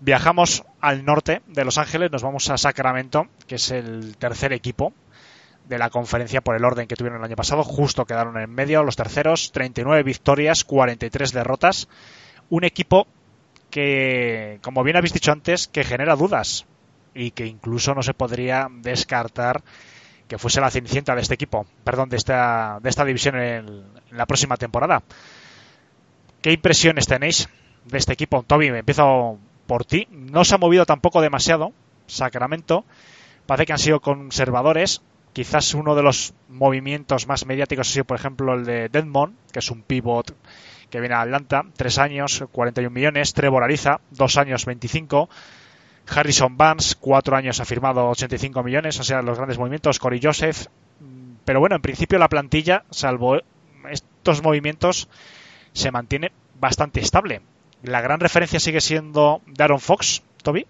[0.00, 4.92] Viajamos al norte de Los Ángeles, nos vamos a Sacramento, que es el tercer equipo
[5.68, 7.62] de la conferencia por el orden que tuvieron el año pasado.
[7.62, 11.88] Justo quedaron en medio los terceros, 39 victorias, 43 derrotas.
[12.50, 13.06] Un equipo
[13.70, 16.66] que, como bien habéis dicho antes, que genera dudas
[17.14, 19.62] y que incluso no se podría descartar
[20.28, 23.68] que fuese la cenicienta de este equipo, perdón, de esta, de esta división en,
[24.10, 25.02] en la próxima temporada.
[26.42, 27.48] ¿Qué impresiones tenéis
[27.84, 28.42] de este equipo?
[28.42, 30.08] Toby, me empiezo por ti.
[30.10, 31.72] No se ha movido tampoco demasiado.
[32.08, 32.84] Sacramento.
[33.46, 35.02] Parece que han sido conservadores.
[35.32, 39.60] Quizás uno de los movimientos más mediáticos ha sido, por ejemplo, el de Deadmond, que
[39.60, 40.34] es un pivot
[40.90, 41.64] que viene a Atlanta.
[41.76, 43.34] Tres años, 41 millones.
[43.34, 45.30] Trevor Ariza, dos años, 25.
[46.08, 48.98] Harrison Barnes, cuatro años, ha firmado 85 millones.
[48.98, 50.00] O sea, los grandes movimientos.
[50.00, 50.66] Corey Joseph.
[51.44, 53.38] Pero bueno, en principio la plantilla, salvo
[53.88, 55.08] estos movimientos,
[55.72, 57.40] se mantiene bastante estable.
[57.82, 60.66] La gran referencia sigue siendo Darren Fox, Toby.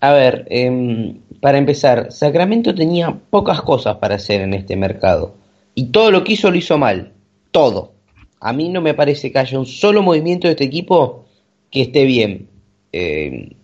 [0.00, 5.34] A ver, eh, para empezar, Sacramento tenía pocas cosas para hacer en este mercado.
[5.74, 7.12] Y todo lo que hizo lo hizo mal.
[7.50, 7.92] Todo.
[8.40, 11.26] A mí no me parece que haya un solo movimiento de este equipo
[11.70, 12.48] que esté bien.
[12.92, 13.56] Eh,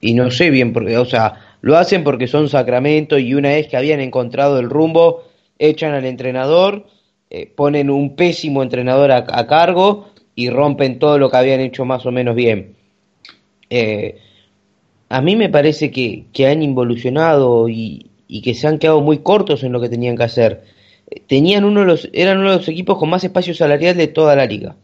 [0.00, 3.68] y no sé bien, porque, o sea, lo hacen porque son Sacramento y una vez
[3.68, 5.24] que habían encontrado el rumbo,
[5.58, 6.86] echan al entrenador,
[7.30, 12.06] eh, ponen un pésimo entrenador a, cargo y rompen todo lo que habían hecho más
[12.06, 12.76] o menos bien.
[13.70, 14.18] Eh,
[15.08, 19.18] a mí me parece que, que han involucionado y, y, que se han quedado muy
[19.18, 20.64] cortos en lo que tenían que hacer.
[21.26, 24.36] Tenían uno de los, eran uno de los equipos con más espacio salarial de toda
[24.36, 24.76] la liga.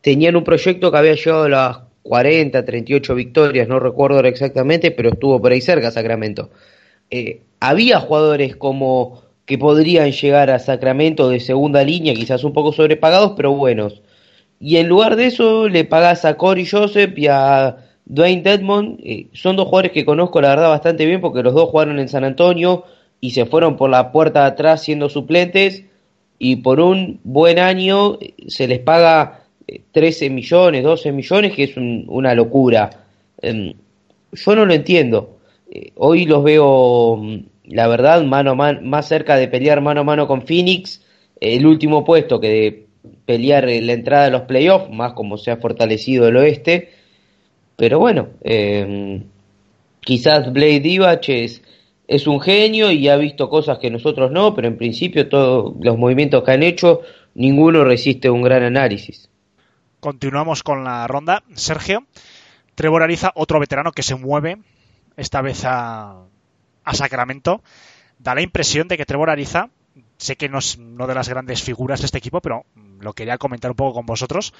[0.00, 4.90] Tenían un proyecto que había llegado a las 40, 38 victorias, no recuerdo ahora exactamente,
[4.90, 6.50] pero estuvo por ahí cerca Sacramento.
[7.10, 12.72] Eh, había jugadores como que podrían llegar a Sacramento de segunda línea, quizás un poco
[12.72, 14.00] sobrepagados, pero buenos.
[14.60, 19.00] Y en lugar de eso le pagás a Corey Joseph y a Dwayne Dedmond.
[19.02, 22.08] Eh, son dos jugadores que conozco la verdad bastante bien porque los dos jugaron en
[22.08, 22.84] San Antonio
[23.20, 25.82] y se fueron por la puerta de atrás siendo suplentes
[26.38, 29.40] y por un buen año eh, se les paga
[29.90, 32.90] 13 millones, 12 millones, que es un, una locura.
[33.42, 33.74] Eh,
[34.32, 35.40] yo no lo entiendo.
[35.70, 37.38] Eh, hoy los veo, mm,
[37.70, 41.02] la verdad, mano a mano, más cerca de pelear mano a mano con Phoenix,
[41.40, 42.86] el último puesto que de
[43.24, 46.90] pelear la entrada de los playoffs, más como se ha fortalecido el oeste.
[47.76, 49.22] Pero bueno, eh,
[50.00, 51.62] quizás Blade Divac es,
[52.08, 55.96] es un genio y ha visto cosas que nosotros no, pero en principio todos los
[55.96, 57.02] movimientos que han hecho,
[57.34, 59.30] ninguno resiste un gran análisis.
[60.00, 61.44] Continuamos con la ronda.
[61.54, 62.04] Sergio,
[62.74, 64.58] Trevor Ariza, otro veterano que se mueve,
[65.16, 66.24] esta vez a,
[66.90, 67.62] a Sacramento.
[68.18, 69.70] Da la impresión de que Trevor Ariza,
[70.18, 72.66] sé que no es una de las grandes figuras de este equipo, pero
[73.00, 74.52] lo quería comentar un poco con vosotros,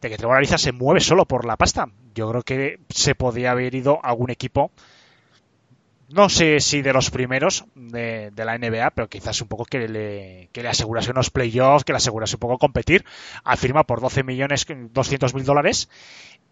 [0.00, 1.88] de que Trevor Ariza se mueve solo por la pasta.
[2.14, 4.70] Yo creo que se podía haber ido a algún equipo,
[6.08, 10.48] no sé si de los primeros de, la NBA, pero quizás un poco que le,
[10.52, 13.04] que le asegurase unos playoffs, que le asegurase un poco competir.
[13.42, 15.88] Afirma por 12 millones 200 mil dólares.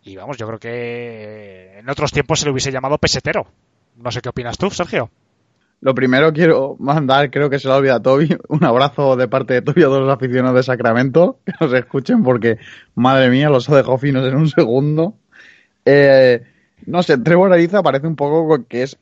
[0.02, 3.46] Y vamos, yo creo que en otros tiempos se le hubiese llamado pesetero.
[3.96, 5.10] No sé qué opinas tú, Sergio.
[5.80, 9.54] Lo primero quiero mandar, creo que se lo olvida a Toby, un abrazo de parte
[9.54, 12.58] de Toby a todos los aficionados de Sacramento, que nos escuchen porque,
[12.94, 15.14] madre mía, los ha dejado finos en un segundo.
[15.84, 16.42] Eh,
[16.86, 18.96] no sé, Trevor Ariza parece un poco que es,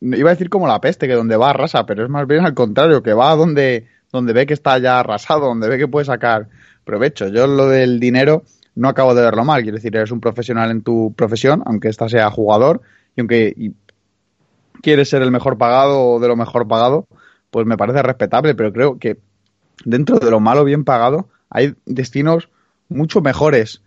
[0.00, 2.54] iba a decir como la peste, que donde va arrasa, pero es más bien al
[2.54, 6.48] contrario, que va donde, donde ve que está ya arrasado, donde ve que puede sacar
[6.84, 7.28] provecho.
[7.28, 10.82] Yo lo del dinero no acabo de verlo mal, quiero decir, eres un profesional en
[10.82, 12.82] tu profesión, aunque esta sea jugador,
[13.16, 13.72] y aunque
[14.82, 17.06] quieres ser el mejor pagado o de lo mejor pagado,
[17.50, 19.18] pues me parece respetable, pero creo que
[19.84, 22.48] dentro de lo malo bien pagado hay destinos
[22.88, 23.82] mucho mejores.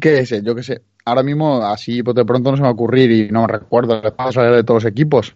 [0.00, 0.42] ¿Qué sé?
[0.42, 0.82] Yo qué sé.
[1.04, 3.48] Ahora mismo, así pues de pronto no se me va a ocurrir y no me
[3.48, 5.34] recuerdo el paso de todos los equipos,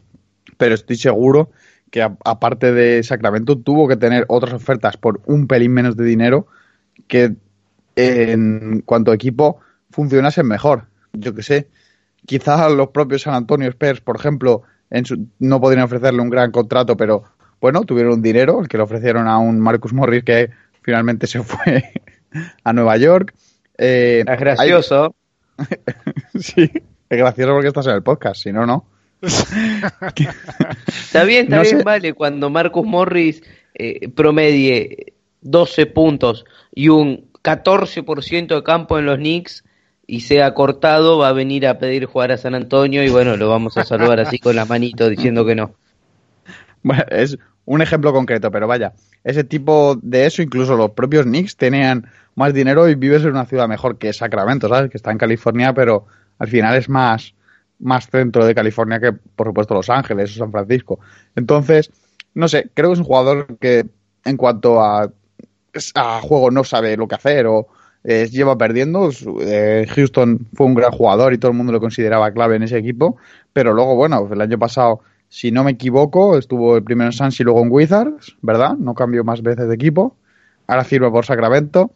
[0.57, 1.51] pero estoy seguro
[1.90, 6.47] que aparte de Sacramento tuvo que tener otras ofertas por un pelín menos de dinero
[7.09, 7.35] que
[7.97, 10.87] en cuanto a equipo funcionasen mejor.
[11.12, 11.69] Yo qué sé
[12.27, 16.51] quizás los propios San Antonio Spurs, por ejemplo, en su, no podrían ofrecerle un gran
[16.51, 17.25] contrato, pero
[17.61, 20.51] bueno, tuvieron dinero, el que le ofrecieron a un Marcus Morris que
[20.83, 21.93] finalmente se fue
[22.65, 23.35] a Nueva York.
[23.79, 25.15] Eh, es gracioso.
[25.57, 25.67] Hay...
[26.41, 26.71] sí,
[27.09, 28.85] es gracioso porque estás en el podcast, si no, no.
[29.23, 31.83] está bien, está no bien, sé.
[31.83, 33.42] vale, cuando Marcus Morris
[33.75, 36.44] eh, promedie 12 puntos
[36.75, 39.65] y un 14% de campo en los Knicks,
[40.07, 43.48] y sea cortado, va a venir a pedir jugar a San Antonio y bueno, lo
[43.48, 45.75] vamos a saludar así con la manito diciendo que no.
[46.83, 48.92] Bueno, es un ejemplo concreto, pero vaya,
[49.25, 53.46] ese tipo de eso, incluso los propios Knicks tenían más dinero y vives en una
[53.46, 54.90] ciudad mejor que Sacramento, ¿sabes?
[54.90, 56.07] Que está en California, pero
[56.38, 57.35] al final es más,
[57.81, 61.00] más centro de California que, por supuesto, Los Ángeles o San Francisco.
[61.35, 61.90] Entonces,
[62.35, 63.87] no sé, creo que es un jugador que
[64.25, 65.11] en cuanto a,
[65.94, 67.67] a juego no sabe lo que hacer o
[68.09, 69.11] eh, lleva perdiendo.
[69.40, 72.79] Eh, Houston fue un gran jugador y todo el mundo lo consideraba clave en ese
[72.79, 73.17] equipo,
[73.52, 77.42] pero luego, bueno, el año pasado, si no me equivoco, estuvo primero en Suns y
[77.42, 78.77] luego en Wizards, ¿verdad?
[78.79, 80.17] No cambió más veces de equipo.
[80.69, 81.90] Ahora firma por Sacramento.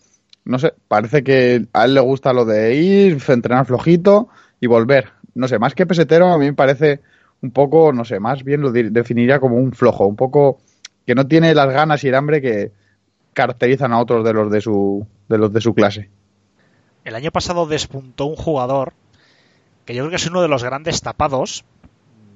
[0.45, 4.29] No sé, parece que a él le gusta lo de ir, entrenar flojito
[4.61, 5.11] y volver.
[5.35, 7.01] No sé, más que pesetero, a mí me parece
[7.41, 10.59] un poco, no sé, más bien lo definiría como un flojo, un poco
[11.07, 12.73] que no tiene las ganas y el hambre que
[13.33, 16.11] caracterizan a otros de los de su, de los de su clase.
[17.05, 18.93] El año pasado despuntó un jugador
[19.85, 21.65] que yo creo que es uno de los grandes tapados.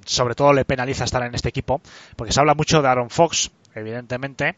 [0.05, 1.81] Sobre todo le penaliza estar en este equipo,
[2.15, 4.55] porque se habla mucho de Aaron Fox, evidentemente.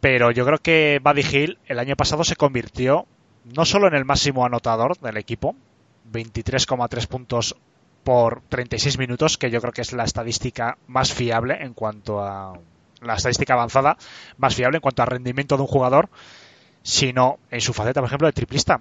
[0.00, 3.06] Pero yo creo que Buddy Hill el año pasado se convirtió
[3.44, 5.56] no solo en el máximo anotador del equipo,
[6.12, 7.56] 23,3 puntos
[8.04, 12.58] por 36 minutos, que yo creo que es la estadística más fiable en cuanto a
[13.02, 13.96] la estadística avanzada,
[14.36, 16.08] más fiable en cuanto a rendimiento de un jugador,
[16.82, 18.80] sino en su faceta, por ejemplo, de triplista.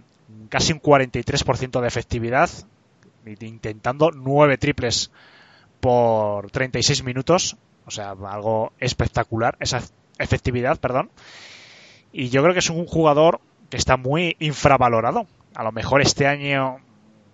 [0.50, 2.50] Casi un 43% de efectividad,
[3.26, 5.12] intentando 9 triples
[5.80, 9.82] por 36 minutos, o sea, algo espectacular, esa
[10.20, 11.10] efectividad, perdón.
[12.12, 15.28] Y yo creo que es un jugador que está muy infravalorado.
[15.56, 16.78] A lo mejor este año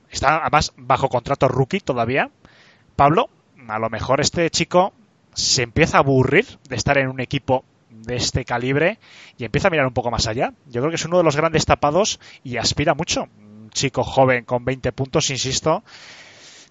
[0.09, 2.29] está además bajo contrato rookie todavía.
[2.95, 3.29] Pablo,
[3.67, 4.93] a lo mejor este chico
[5.35, 8.99] se empieza a aburrir de estar en un equipo de este calibre
[9.37, 10.53] y empieza a mirar un poco más allá.
[10.67, 13.27] Yo creo que es uno de los grandes tapados y aspira mucho.
[13.39, 15.83] Un chico joven con 20 puntos, insisto,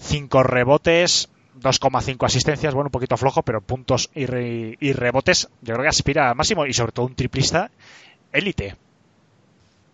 [0.01, 5.75] 5 rebotes, 2,5 asistencias, bueno, un poquito flojo, pero puntos y, re- y rebotes, yo
[5.75, 7.71] creo que aspira al máximo y sobre todo un triplista
[8.33, 8.77] élite.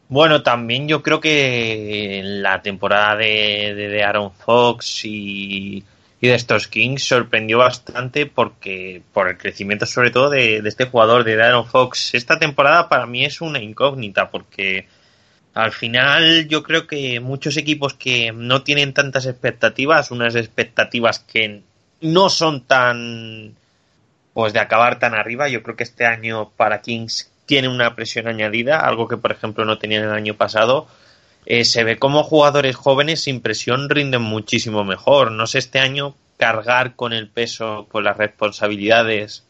[0.09, 5.85] Bueno, también yo creo que la temporada de, de Aaron Fox y,
[6.21, 10.87] y de estos Kings sorprendió bastante porque por el crecimiento sobre todo de, de este
[10.87, 12.14] jugador de Aaron Fox.
[12.14, 14.89] Esta temporada para mí es una incógnita porque
[15.55, 21.62] al final yo creo que muchos equipos que no tienen tantas expectativas, unas expectativas que
[22.01, 23.57] no son tan
[24.35, 28.29] pues de acabar tan arriba, yo creo que este año para Kings tiene una presión
[28.29, 30.87] añadida, algo que por ejemplo no tenían el año pasado.
[31.51, 35.32] Eh, se ve como jugadores jóvenes sin presión rinden muchísimo mejor.
[35.32, 39.46] No sé este año cargar con el peso, con las responsabilidades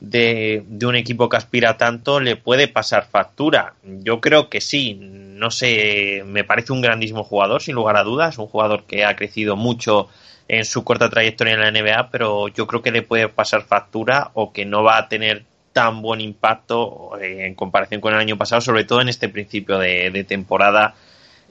[0.00, 3.74] de, de, un equipo que aspira tanto le puede pasar factura.
[3.84, 4.94] Yo creo que sí.
[4.94, 8.36] No sé, me parece un grandísimo jugador, sin lugar a dudas.
[8.38, 10.08] Un jugador que ha crecido mucho
[10.48, 14.32] en su corta trayectoria en la NBA, pero yo creo que le puede pasar factura
[14.34, 18.36] o que no va a tener tan buen impacto eh, en comparación con el año
[18.36, 20.96] pasado, sobre todo en este principio de, de temporada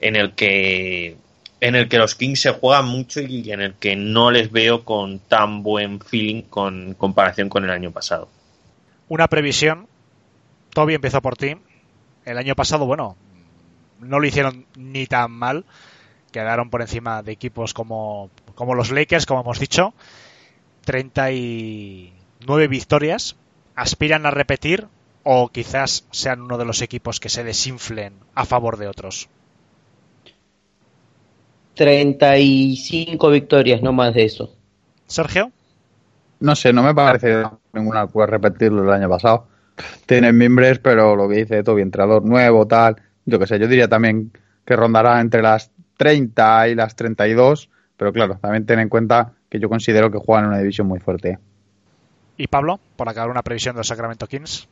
[0.00, 1.16] en el que
[1.60, 4.84] en el que los Kings se juegan mucho y en el que no les veo
[4.84, 8.28] con tan buen feeling con comparación con el año pasado.
[9.08, 9.88] Una previsión.
[10.72, 11.56] Toby empezó por ti.
[12.24, 13.16] El año pasado, bueno,
[14.00, 15.64] no lo hicieron ni tan mal.
[16.30, 19.94] Quedaron por encima de equipos como, como los Lakers, como hemos dicho.
[20.84, 23.34] 39 victorias.
[23.74, 24.86] ¿Aspiran a repetir
[25.22, 29.28] o quizás sean uno de los equipos que se desinflen a favor de otros?
[31.78, 34.52] 35 victorias, no más de eso.
[35.06, 35.52] Sergio.
[36.40, 39.46] No sé, no me parece ninguna puede repetirlo el año pasado.
[40.04, 42.96] Tienen mimbres, pero lo que dice Toby, entrenador nuevo, tal.
[43.26, 44.32] Yo qué sé, yo diría también
[44.64, 49.60] que rondará entre las 30 y las 32, pero claro, también ten en cuenta que
[49.60, 51.38] yo considero que juegan en una división muy fuerte.
[52.36, 54.66] ¿Y Pablo, por acabar una previsión de los Sacramento Kings?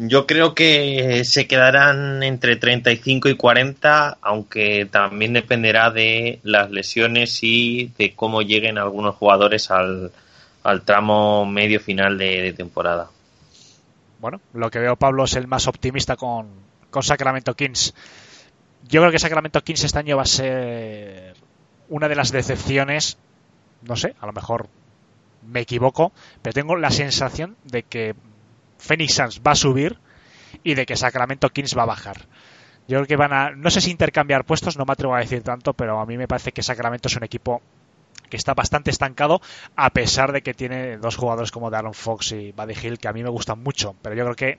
[0.00, 7.40] Yo creo que se quedarán entre 35 y 40, aunque también dependerá de las lesiones
[7.42, 10.12] y de cómo lleguen algunos jugadores al,
[10.84, 13.10] tramo medio final de, de, temporada.
[14.20, 16.46] Bueno, lo que veo Pablo es el más optimista con,
[16.90, 17.92] con Sacramento Kings.
[18.86, 21.34] Yo creo que Sacramento Kings este año va a ser
[21.88, 23.18] una de las decepciones,
[23.82, 24.68] no sé, a lo mejor
[25.44, 28.14] me equivoco, pero tengo la sensación de que
[28.78, 29.98] Phoenix Suns va a subir
[30.62, 32.26] y de que Sacramento Kings va a bajar.
[32.88, 35.42] Yo creo que van a, no sé si intercambiar puestos, no me atrevo a decir
[35.42, 37.60] tanto, pero a mí me parece que Sacramento es un equipo
[38.30, 39.40] que está bastante estancado,
[39.76, 43.12] a pesar de que tiene dos jugadores como Darren Fox y Buddy Hill, que a
[43.12, 44.58] mí me gustan mucho, pero yo creo que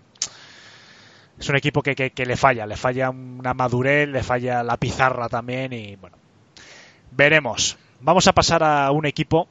[1.40, 4.78] es un equipo que, que, que le falla, le falla una madurez, le falla la
[4.78, 6.18] pizarra también y bueno,
[7.12, 7.78] veremos.
[8.02, 9.48] Vamos a pasar a un equipo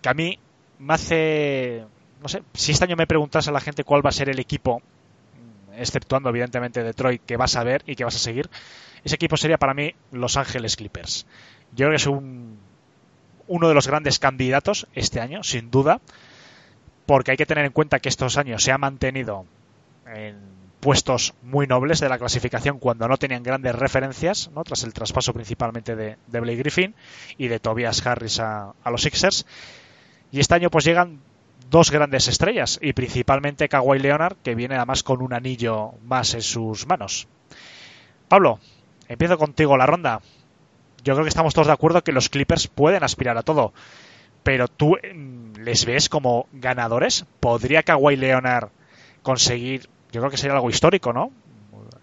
[0.00, 0.38] que a mí
[0.78, 1.84] me hace
[2.26, 4.40] no sé, si este año me preguntase a la gente cuál va a ser el
[4.40, 4.82] equipo,
[5.76, 8.50] exceptuando evidentemente Detroit, que vas a ver y que vas a seguir,
[9.04, 11.24] ese equipo sería para mí Los Ángeles Clippers.
[11.70, 12.58] Yo creo que es un,
[13.46, 16.00] uno de los grandes candidatos este año, sin duda,
[17.06, 19.46] porque hay que tener en cuenta que estos años se ha mantenido
[20.12, 20.34] en
[20.80, 24.64] puestos muy nobles de la clasificación cuando no tenían grandes referencias, ¿no?
[24.64, 26.96] tras el traspaso principalmente de, de Blake Griffin
[27.38, 29.46] y de Tobias Harris a, a, los Sixers.
[30.32, 31.20] Y este año pues llegan
[31.70, 36.42] dos grandes estrellas y principalmente Kawhi Leonard que viene además con un anillo más en
[36.42, 37.28] sus manos.
[38.28, 38.58] Pablo,
[39.08, 40.20] empiezo contigo la ronda.
[41.04, 43.72] Yo creo que estamos todos de acuerdo que los Clippers pueden aspirar a todo,
[44.42, 44.96] pero tú
[45.58, 47.24] les ves como ganadores.
[47.40, 48.70] ¿Podría Kawhi Leonard
[49.22, 51.30] conseguir yo creo que sería algo histórico, ¿no?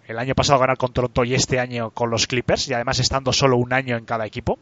[0.06, 3.32] El año pasado ganar con Toronto y este año con los Clippers, y además estando
[3.32, 4.56] solo un año en cada equipo.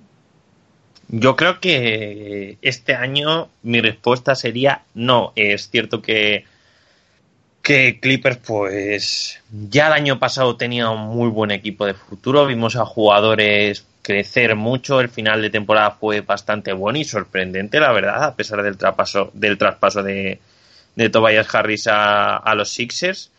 [1.14, 5.34] Yo creo que este año mi respuesta sería no.
[5.36, 6.46] Es cierto que,
[7.60, 12.46] que Clippers, pues ya el año pasado tenía un muy buen equipo de futuro.
[12.46, 15.00] Vimos a jugadores crecer mucho.
[15.00, 19.30] El final de temporada fue bastante bueno y sorprendente, la verdad, a pesar del traspaso,
[19.34, 20.40] del traspaso de,
[20.96, 23.30] de Tobias Harris a, a los Sixers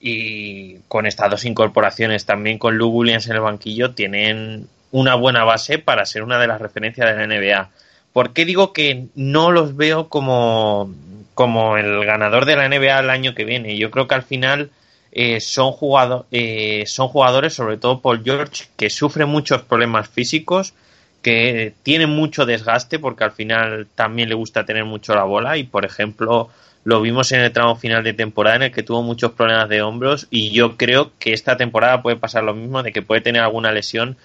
[0.00, 5.44] y con estas dos incorporaciones también con Lou Williams en el banquillo tienen una buena
[5.44, 7.70] base para ser una de las referencias de la NBA.
[8.12, 10.92] ¿Por qué digo que no los veo como,
[11.34, 13.76] como el ganador de la NBA el año que viene?
[13.76, 14.70] Yo creo que al final
[15.12, 20.74] eh, son, jugado, eh, son jugadores, sobre todo Paul George, que sufren muchos problemas físicos,
[21.22, 25.64] que tienen mucho desgaste porque al final también le gusta tener mucho la bola y,
[25.64, 26.48] por ejemplo,
[26.84, 29.82] lo vimos en el tramo final de temporada en el que tuvo muchos problemas de
[29.82, 33.42] hombros y yo creo que esta temporada puede pasar lo mismo, de que puede tener
[33.42, 34.16] alguna lesión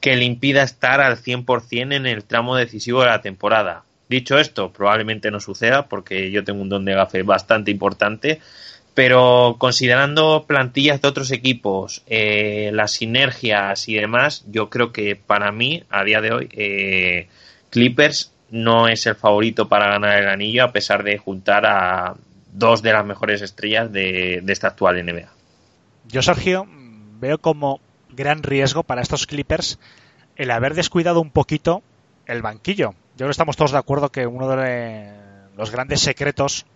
[0.00, 3.84] que le impida estar al 100% en el tramo decisivo de la temporada.
[4.08, 8.40] Dicho esto, probablemente no suceda porque yo tengo un don de gafe bastante importante,
[8.94, 15.50] pero considerando plantillas de otros equipos, eh, las sinergias y demás, yo creo que para
[15.50, 17.28] mí, a día de hoy, eh,
[17.70, 22.14] Clippers no es el favorito para ganar el anillo a pesar de juntar a
[22.52, 25.28] dos de las mejores estrellas de, de esta actual NBA.
[26.08, 26.66] Yo, Sergio,
[27.20, 27.80] veo como
[28.16, 29.78] gran riesgo para estos Clippers
[30.36, 31.82] el haber descuidado un poquito
[32.26, 32.90] el banquillo.
[32.90, 35.12] Yo creo que estamos todos de acuerdo que uno de
[35.56, 36.66] los grandes secretos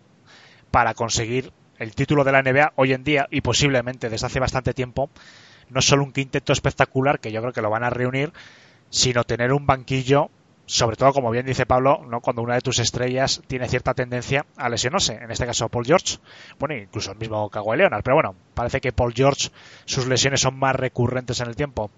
[0.71, 4.75] para conseguir el título de la NBA hoy en día y posiblemente desde hace bastante
[4.75, 5.11] tiempo
[5.71, 8.33] no es solo un quinteto espectacular que yo creo que lo van a reunir,
[8.91, 10.31] sino tener un banquillo
[10.71, 12.21] sobre todo, como bien dice Pablo, ¿no?
[12.21, 15.15] cuando una de tus estrellas tiene cierta tendencia a lesionarse.
[15.15, 16.19] En este caso, Paul George,
[16.61, 19.51] bueno, incluso el mismo Kawhi Leonard, pero bueno, parece que Paul George,
[19.85, 21.91] sus lesiones son más recurrentes en el tiempo.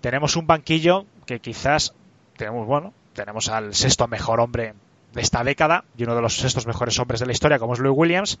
[0.00, 1.94] Tenemos un banquillo que quizás
[2.36, 4.74] tenemos, bueno, tenemos al sexto mejor hombre
[5.12, 7.78] de esta década y uno de los sextos mejores hombres de la historia, como es
[7.78, 8.40] Louis Williams,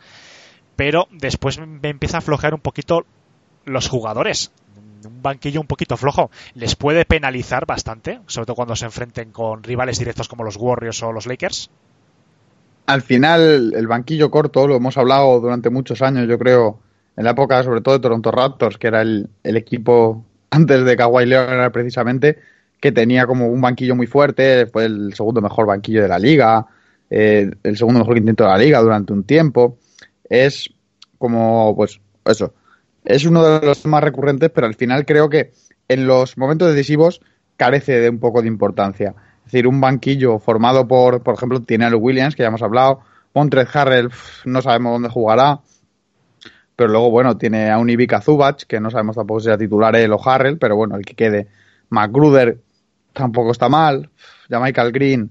[0.74, 3.06] pero después me empieza a aflojar un poquito
[3.64, 4.50] los jugadores
[5.06, 6.30] un banquillo un poquito flojo.
[6.54, 11.02] Les puede penalizar bastante, sobre todo cuando se enfrenten con rivales directos como los Warriors
[11.02, 11.70] o los Lakers.
[12.86, 16.78] Al final, el banquillo corto, lo hemos hablado durante muchos años, yo creo,
[17.16, 21.26] en la época sobre todo de Toronto Raptors, que era el, equipo antes de Kawhi
[21.26, 22.38] Leonard precisamente,
[22.80, 26.66] que tenía como un banquillo muy fuerte, fue el segundo mejor banquillo de la liga,
[27.08, 29.78] eh, el segundo mejor intento de la liga durante un tiempo.
[30.28, 30.68] Es
[31.18, 32.52] como, pues, eso,
[33.04, 35.52] es uno de los más recurrentes, pero al final creo que
[35.88, 37.20] en los momentos decisivos
[37.56, 39.14] carece de un poco de importancia.
[39.38, 42.62] Es decir, un banquillo formado por, por ejemplo, tiene a Luke Williams, que ya hemos
[42.62, 43.00] hablado,
[43.34, 44.10] Montrez Harrell,
[44.44, 45.60] no sabemos dónde jugará,
[46.76, 49.94] pero luego, bueno, tiene a un Ivica Zubac, que no sabemos tampoco si será titular
[49.96, 51.48] él o Harrell, pero bueno, el que quede.
[51.90, 52.58] McGruder
[53.12, 54.10] tampoco está mal,
[54.48, 55.30] ya Michael Green,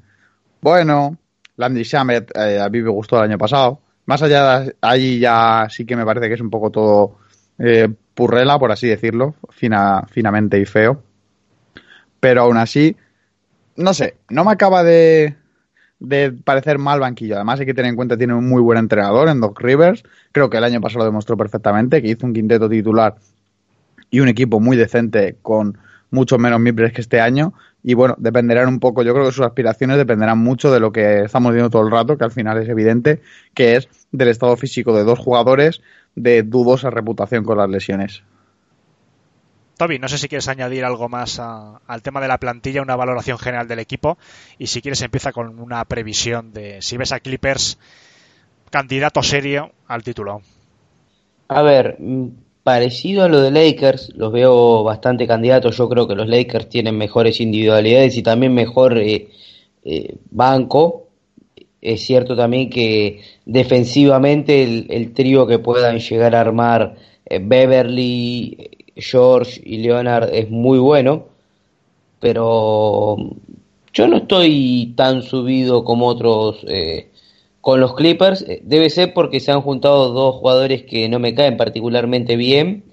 [0.62, 1.18] bueno,
[1.58, 3.80] Landy Shamet, eh, a mí me gustó el año pasado.
[4.06, 7.18] Más allá de ahí ya sí que me parece que es un poco todo
[7.64, 11.04] eh, purrela, por así decirlo, fina, finamente y feo.
[12.20, 12.96] Pero aún así,
[13.76, 15.36] no sé, no me acaba de,
[16.00, 17.36] de parecer mal banquillo.
[17.36, 20.04] Además hay que tener en cuenta que tiene un muy buen entrenador en Doc Rivers.
[20.32, 23.16] Creo que el año pasado lo demostró perfectamente, que hizo un quinteto titular
[24.10, 25.78] y un equipo muy decente con
[26.10, 27.54] mucho menos miembros que este año.
[27.84, 31.24] Y bueno, dependerán un poco, yo creo que sus aspiraciones dependerán mucho de lo que
[31.24, 33.22] estamos viendo todo el rato, que al final es evidente,
[33.56, 35.82] que es del estado físico de dos jugadores,
[36.16, 38.24] de dudosa reputación con las lesiones.
[39.78, 43.40] Toby, no sé si quieres añadir algo más al tema de la plantilla, una valoración
[43.40, 44.18] general del equipo
[44.60, 47.80] y si quieres empieza con una previsión de si ves a Clippers
[48.70, 50.42] candidato serio al título.
[51.48, 52.28] A ver, mm,
[52.64, 55.78] parecido a lo de Lakers, los veo bastante candidatos.
[55.78, 59.30] Yo creo que los Lakers tienen mejores individualidades y también mejor eh,
[59.84, 61.08] eh, banco
[61.82, 69.62] es cierto también que defensivamente el, trío que puedan llegar a armar eh, Beverly, George
[69.64, 71.26] y Leonard es muy bueno,
[72.20, 73.18] pero
[73.94, 77.10] yo no estoy tan subido como otros eh,
[77.62, 81.34] con los Clippers eh, debe ser porque se han juntado dos jugadores que no me
[81.34, 82.84] caen particularmente bien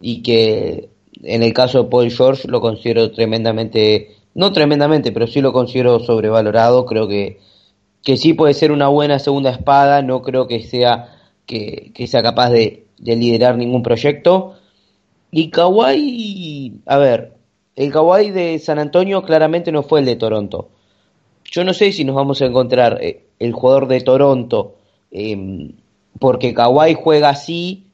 [0.00, 0.88] y que
[1.22, 6.00] en el caso de Paul George lo considero tremendamente, no tremendamente, pero sí lo considero
[6.00, 6.84] sobrevalorado.
[6.84, 7.38] Creo que,
[8.04, 12.22] que sí puede ser una buena segunda espada, no creo que sea, que, que sea
[12.22, 14.54] capaz de, de liderar ningún proyecto.
[15.30, 17.32] Y Kawhi, a ver,
[17.74, 20.68] el Kawhi de San Antonio claramente no fue el de Toronto.
[21.50, 24.76] Yo no sé si nos vamos a encontrar eh, el jugador de Toronto
[25.10, 25.70] eh,
[26.18, 27.86] porque Kawhi juega así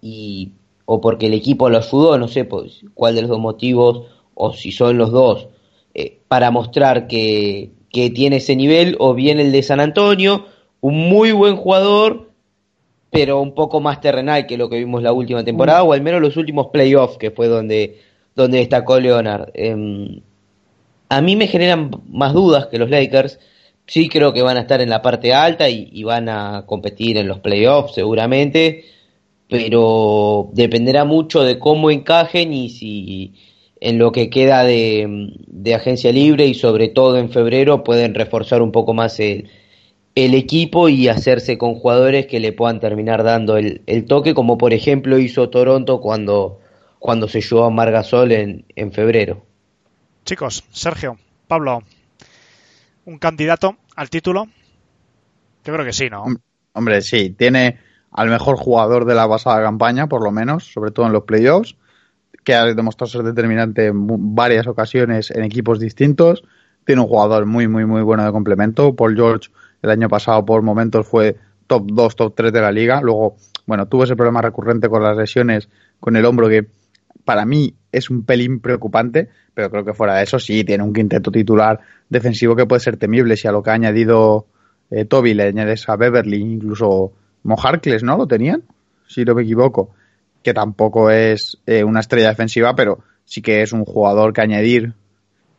[0.00, 0.52] y
[0.84, 4.52] o porque el equipo lo ayudó, no sé pues, cuál de los dos motivos o
[4.52, 5.48] si son los dos
[5.94, 10.46] eh, para mostrar que, que tiene ese nivel o bien el de San Antonio,
[10.80, 12.30] un muy buen jugador
[13.10, 16.20] pero un poco más terrenal que lo que vimos la última temporada, o al menos
[16.20, 17.98] los últimos playoffs, que fue donde,
[18.36, 19.50] donde destacó Leonard.
[19.54, 20.22] Eh,
[21.08, 23.40] a mí me generan más dudas que los Lakers.
[23.86, 27.16] Sí creo que van a estar en la parte alta y, y van a competir
[27.16, 28.84] en los playoffs seguramente,
[29.48, 33.34] pero dependerá mucho de cómo encajen y si
[33.80, 38.62] en lo que queda de, de agencia libre y sobre todo en febrero pueden reforzar
[38.62, 39.50] un poco más el,
[40.14, 44.58] el equipo y hacerse con jugadores que le puedan terminar dando el, el toque, como
[44.58, 46.60] por ejemplo hizo Toronto cuando,
[46.98, 49.44] cuando se llevó a Margasol en, en febrero.
[50.24, 51.16] Chicos, Sergio,
[51.48, 51.82] Pablo,
[53.06, 54.46] ¿un candidato al título?
[55.64, 56.26] Yo creo que sí, ¿no?
[56.72, 57.78] Hombre, sí, tiene
[58.12, 61.76] al mejor jugador de la pasada campaña, por lo menos, sobre todo en los playoffs,
[62.44, 66.42] que ha demostrado ser determinante en varias ocasiones en equipos distintos.
[66.84, 68.94] Tiene un jugador muy, muy, muy bueno de complemento.
[68.94, 69.50] Paul George
[69.82, 71.36] el año pasado por momentos fue
[71.66, 73.00] top 2, top 3 de la liga.
[73.00, 73.36] Luego,
[73.66, 75.68] bueno, tuvo ese problema recurrente con las lesiones
[75.98, 76.66] con el hombro que
[77.24, 80.92] para mí es un pelín preocupante, pero creo que fuera de eso sí tiene un
[80.92, 84.46] quinteto titular defensivo que puede ser temible si a lo que ha añadido
[84.90, 87.12] eh, Toby le añades a Beverly, incluso
[87.42, 88.16] Mojarcles, ¿no?
[88.16, 88.64] Lo tenían,
[89.06, 89.90] si no me equivoco,
[90.42, 94.94] que tampoco es eh, una estrella defensiva, pero sí que es un jugador que añadir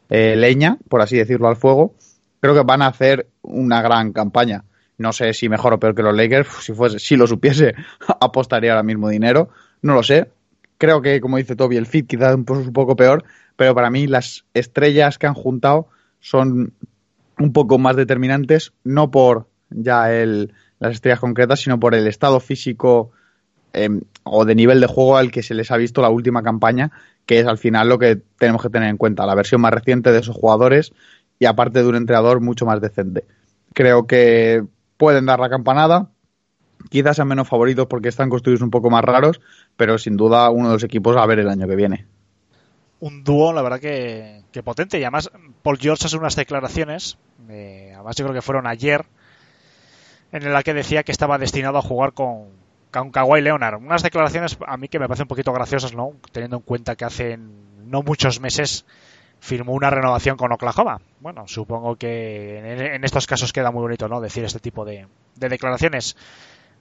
[0.09, 1.95] eh, leña, por así decirlo, al fuego.
[2.39, 4.63] Creo que van a hacer una gran campaña.
[4.97, 7.73] No sé si mejor o peor que los Lakers, si fuese, si lo supiese,
[8.19, 9.49] apostaría ahora mismo dinero.
[9.81, 10.29] No lo sé.
[10.77, 13.23] Creo que, como dice Toby, el fit quizás un poco peor,
[13.55, 15.87] pero para mí las estrellas que han juntado
[16.19, 16.73] son
[17.37, 22.39] un poco más determinantes, no por ya el, las estrellas concretas, sino por el estado
[22.39, 23.11] físico
[23.73, 23.89] eh,
[24.23, 26.91] o de nivel de juego al que se les ha visto la última campaña,
[27.25, 30.11] que es al final lo que tenemos que tener en cuenta, la versión más reciente
[30.11, 30.93] de esos jugadores
[31.39, 33.25] y aparte de un entrenador mucho más decente.
[33.73, 34.63] Creo que
[34.97, 36.09] pueden dar la campanada,
[36.89, 39.41] quizás sean menos favoritos porque están construidos un poco más raros,
[39.75, 42.05] pero sin duda uno de los equipos a ver el año que viene.
[42.99, 44.99] Un dúo, la verdad que, que potente.
[44.99, 45.31] Y además,
[45.63, 47.17] Paul George hace unas declaraciones,
[47.49, 49.05] eh, además yo creo que fueron ayer,
[50.31, 52.60] en la que decía que estaba destinado a jugar con,
[52.91, 53.81] con Kawhi Leonard.
[53.81, 56.13] Unas declaraciones a mí que me parecen un poquito graciosas, ¿no?
[56.31, 58.85] Teniendo en cuenta que hace no muchos meses
[59.39, 61.01] firmó una renovación con Oklahoma.
[61.19, 64.21] Bueno, supongo que en, en estos casos queda muy bonito, ¿no?
[64.21, 66.15] Decir este tipo de, de declaraciones.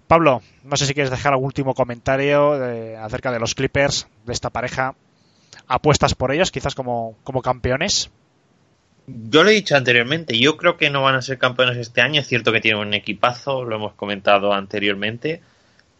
[0.06, 4.32] Pablo, no sé si quieres dejar algún último comentario de, acerca de los Clippers, de
[4.32, 4.96] esta pareja.
[5.68, 8.11] ¿Apuestas por ellos, quizás como, como campeones?
[9.06, 12.20] Yo lo he dicho anteriormente, yo creo que no van a ser campeones este año.
[12.20, 15.42] Es cierto que tienen un equipazo, lo hemos comentado anteriormente,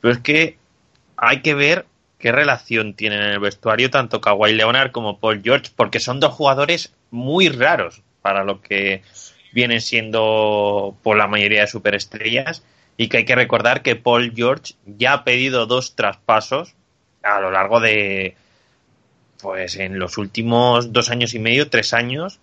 [0.01, 0.57] pero es que
[1.16, 1.86] hay que ver
[2.18, 6.34] qué relación tienen en el vestuario tanto Kawhi Leonard como Paul George, porque son dos
[6.34, 9.03] jugadores muy raros para lo que
[9.53, 12.62] vienen siendo por la mayoría de superestrellas
[12.96, 16.74] y que hay que recordar que Paul George ya ha pedido dos traspasos
[17.22, 18.36] a lo largo de
[19.40, 22.40] pues en los últimos dos años y medio, tres años,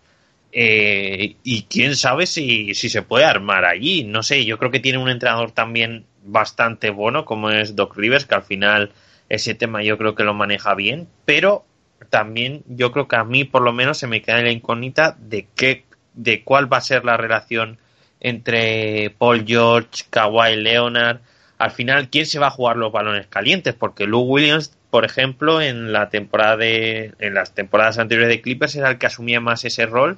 [0.52, 4.04] eh, y quién sabe si, si se puede armar allí.
[4.04, 8.26] No sé, yo creo que tiene un entrenador también bastante bueno, como es Doc Rivers,
[8.26, 8.92] que al final
[9.30, 11.66] ese tema yo creo que lo maneja bien, pero
[12.10, 15.48] también yo creo que a mí por lo menos se me queda la incógnita de
[15.56, 17.80] qué, de cuál va a ser la relación
[18.20, 21.20] entre Paul George, Kawhi Leonard.
[21.58, 23.74] Al final, ¿quién se va a jugar los balones calientes?
[23.74, 28.76] Porque Lou Williams, por ejemplo, en la temporada de, en las temporadas anteriores de Clippers
[28.76, 30.18] era el que asumía más ese rol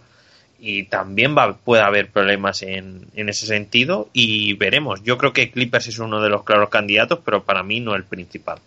[0.60, 5.01] y también va, puede haber problemas en, en ese sentido y veremos.
[5.03, 8.03] Yo creo que Clippers es uno de los claros candidatos, pero para mí no el
[8.03, 8.60] principal.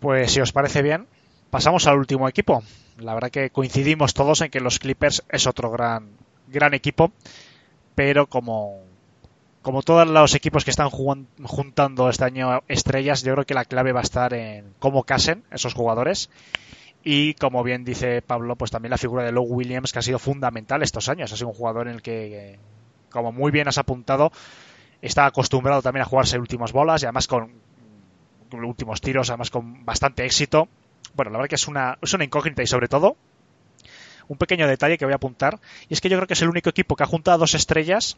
[0.00, 1.06] Pues si os parece bien,
[1.50, 2.62] pasamos al último equipo.
[2.98, 6.08] La verdad que coincidimos todos en que los Clippers es otro gran,
[6.48, 7.12] gran equipo,
[7.94, 8.80] pero como,
[9.62, 13.92] como todos los equipos que están juntando este año estrellas, yo creo que la clave
[13.92, 16.30] va a estar en cómo casen esos jugadores.
[17.04, 20.18] Y como bien dice Pablo, pues también la figura de Lowe Williams, que ha sido
[20.18, 21.32] fundamental estos años.
[21.32, 22.58] Ha sido un jugador en el que,
[23.10, 24.30] como muy bien has apuntado,
[25.00, 27.50] está acostumbrado también a jugarse últimas bolas y además con
[28.52, 30.68] últimos tiros, además con bastante éxito.
[31.14, 33.16] Bueno, la verdad que es una, es una incógnita y sobre todo
[34.28, 36.48] un pequeño detalle que voy a apuntar y es que yo creo que es el
[36.48, 38.16] único equipo que ha juntado dos estrellas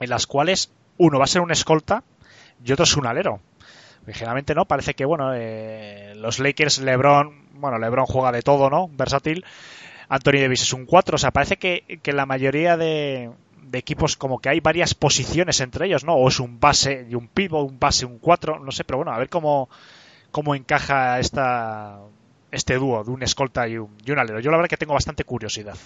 [0.00, 2.02] en las cuales uno va a ser un escolta
[2.64, 3.40] y otro es un alero.
[4.14, 8.88] Generalmente no, parece que bueno, eh, los Lakers, LeBron, bueno, LeBron juega de todo, ¿no?
[8.88, 9.44] Versátil.
[10.08, 13.30] Anthony Davis es un 4, o sea, parece que, que la mayoría de,
[13.62, 16.14] de equipos como que hay varias posiciones entre ellos, ¿no?
[16.14, 19.12] O es un base y un pivot, un base, un 4, no sé, pero bueno,
[19.12, 19.68] a ver cómo,
[20.30, 21.98] cómo encaja esta,
[22.52, 24.38] este dúo de un escolta y un, y un alero.
[24.38, 25.76] Yo la verdad que tengo bastante curiosidad.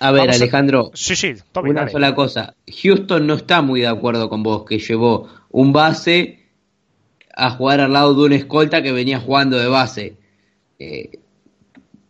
[0.00, 1.92] A ver, Vamos a- Alejandro, Sí, sí, Tommy, una dale.
[1.92, 2.54] sola cosa.
[2.82, 6.43] Houston no está muy de acuerdo con vos, que llevó un base
[7.36, 10.16] a jugar al lado de un escolta que venía jugando de base.
[10.78, 11.18] Eh,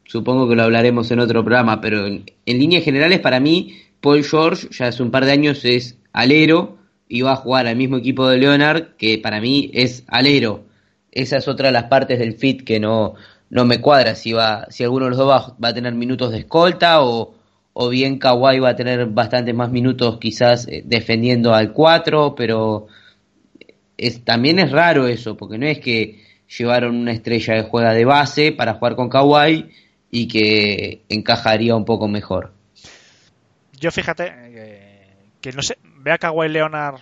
[0.05, 4.68] supongo que lo hablaremos en otro programa, pero en, líneas generales, para mí, Paul George
[4.70, 8.29] ya hace un par de años es alero y va a jugar al mismo equipo
[8.29, 10.64] de Leonard, que para mí es alero.
[11.11, 13.14] Esa es otra de las partes del fit que no,
[13.51, 14.14] no me cuadra.
[14.14, 17.35] Si, va, si alguno de los dos va, va a tener minutos de escolta o,
[17.72, 22.89] o bien Kawhi va a tener bastantes más minutos quizás eh, defendiendo al 4, pero
[23.97, 26.23] es, también es raro eso, porque no es que
[26.59, 29.71] llevaron una estrella de juega de base para jugar con Kawhi
[30.11, 32.53] y que encajaría un poco mejor.
[33.79, 35.09] Yo fíjate eh,
[35.41, 37.01] que no sé, ve a Kawhi Leonard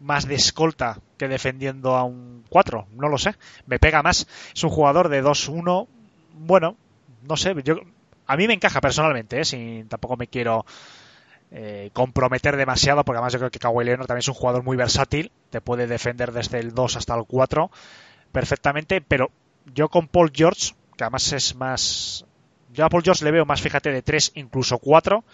[0.00, 3.34] más de escolta que defendiendo a un 4, no lo sé,
[3.66, 4.26] me pega más.
[4.54, 5.86] Es un jugador de 2-1,
[6.38, 6.76] bueno,
[7.22, 7.80] no sé, yo
[8.26, 9.44] a mí me encaja personalmente, ¿eh?
[9.44, 10.64] sin, tampoco me quiero
[11.50, 14.76] eh, comprometer demasiado, porque además yo creo que Kawhi Leonard también es un jugador muy
[14.76, 17.70] versátil, te puede defender desde el 2 hasta el 4
[18.30, 19.30] perfectamente, pero
[19.72, 22.26] yo con Paul George, que además es más...
[22.74, 25.24] Yo a Paul George le veo más, fíjate, de 3, incluso 4,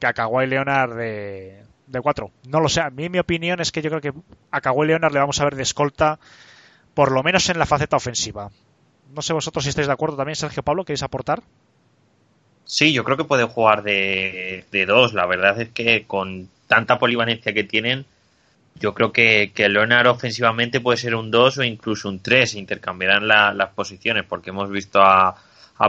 [0.00, 2.32] que a Kawhi Leonard de, de 4.
[2.48, 4.12] No lo sé, a mí mi opinión es que yo creo que
[4.50, 6.18] a Kawhi Leonard le vamos a ver de escolta,
[6.92, 8.50] por lo menos en la faceta ofensiva.
[9.14, 11.44] No sé vosotros si estáis de acuerdo también, Sergio Pablo, ¿queréis aportar?
[12.64, 15.14] Sí, yo creo que puede jugar de, de dos.
[15.14, 18.04] La verdad es que con tanta polivalencia que tienen,
[18.74, 22.54] yo creo que, que Leonard ofensivamente puede ser un 2 o incluso un 3.
[22.54, 25.36] Intercambiarán la- las posiciones porque hemos visto a,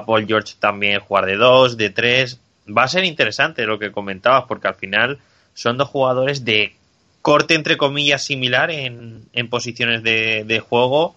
[0.05, 2.39] Paul George también jugar de 2, de 3.
[2.77, 5.19] Va a ser interesante lo que comentabas porque al final
[5.53, 6.73] son dos jugadores de
[7.21, 11.15] corte entre comillas similar en, en posiciones de, de juego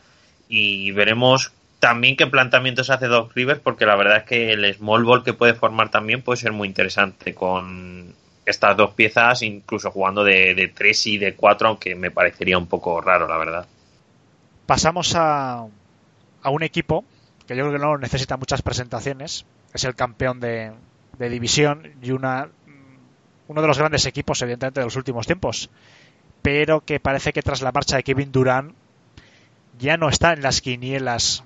[0.48, 5.04] y veremos también qué planteamientos hace Doc Rivers porque la verdad es que el small
[5.04, 8.12] ball que puede formar también puede ser muy interesante con
[8.46, 12.66] estas dos piezas incluso jugando de, de 3 y de 4 aunque me parecería un
[12.66, 13.66] poco raro la verdad
[14.66, 15.66] Pasamos a,
[16.42, 17.04] a un equipo
[17.46, 19.44] que yo creo que no necesita muchas presentaciones.
[19.72, 20.72] Es el campeón de,
[21.18, 22.48] de división y una,
[23.48, 25.70] uno de los grandes equipos, evidentemente, de los últimos tiempos.
[26.42, 28.74] Pero que parece que tras la marcha de Kevin Durant
[29.78, 31.44] ya no está en las quinielas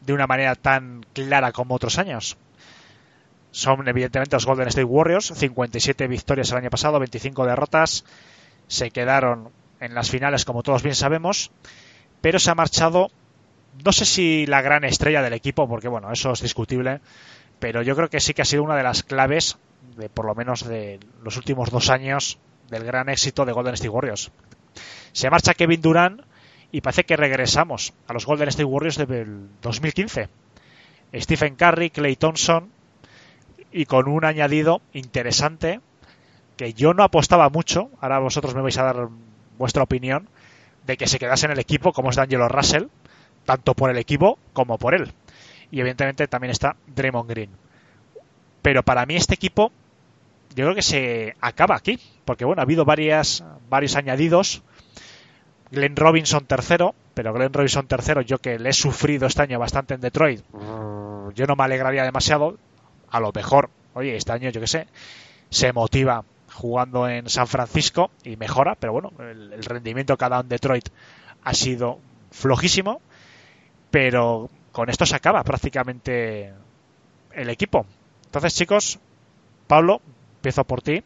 [0.00, 2.36] de una manera tan clara como otros años.
[3.52, 8.04] Son evidentemente los Golden State Warriors, 57 victorias el año pasado, 25 derrotas.
[8.66, 11.50] Se quedaron en las finales, como todos bien sabemos,
[12.22, 13.10] pero se ha marchado,
[13.84, 17.00] no sé si la gran estrella del equipo, porque bueno, eso es discutible,
[17.58, 19.58] pero yo creo que sí que ha sido una de las claves,
[19.96, 22.38] de por lo menos de los últimos dos años,
[22.70, 24.30] del gran éxito de Golden State Warriors.
[25.12, 26.22] Se marcha Kevin Durant
[26.70, 30.30] y parece que regresamos a los Golden State Warriors del 2015.
[31.14, 32.70] Stephen Curry, Clay Thompson
[33.72, 35.80] y con un añadido interesante
[36.56, 39.08] que yo no apostaba mucho, ahora vosotros me vais a dar
[39.58, 40.28] vuestra opinión,
[40.86, 42.84] de que se quedase en el equipo como es D'Angelo Russell,
[43.44, 45.12] tanto por el equipo como por él.
[45.70, 47.50] Y evidentemente también está Draymond Green.
[48.60, 49.72] Pero para mí este equipo
[50.54, 54.62] yo creo que se acaba aquí, porque bueno, ha habido varias, varios añadidos.
[55.70, 59.94] Glenn Robinson tercero, pero Glenn Robinson tercero, yo que le he sufrido este año bastante
[59.94, 62.58] en Detroit, yo no me alegraría demasiado.
[63.12, 64.88] A lo mejor, oye, este año yo que sé,
[65.50, 70.28] se motiva jugando en San Francisco y mejora, pero bueno, el, el rendimiento que ha
[70.28, 70.88] dado en Detroit
[71.44, 71.98] ha sido
[72.30, 73.00] flojísimo,
[73.90, 76.52] pero con esto se acaba prácticamente
[77.34, 77.86] el equipo.
[78.24, 78.98] Entonces, chicos,
[79.66, 80.00] Pablo,
[80.36, 81.02] empiezo por ti.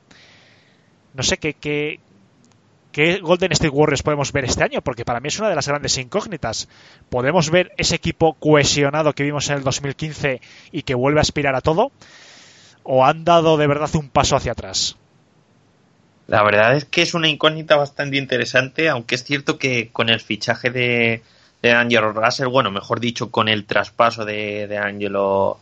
[1.14, 2.00] No sé qué, qué,
[2.97, 5.68] qué Golden State Warriors podemos ver este año, porque para mí es una de las
[5.68, 6.66] grandes incógnitas.
[7.11, 10.40] ¿Podemos ver ese equipo cohesionado que vimos en el 2015
[10.72, 11.92] y que vuelve a aspirar a todo?
[12.84, 14.97] ¿O han dado de verdad un paso hacia atrás?
[16.26, 20.20] La verdad es que es una incógnita bastante interesante, aunque es cierto que con el
[20.20, 21.22] fichaje de,
[21.61, 25.59] de Angelo Russell, bueno, mejor dicho, con el traspaso de, de Angelo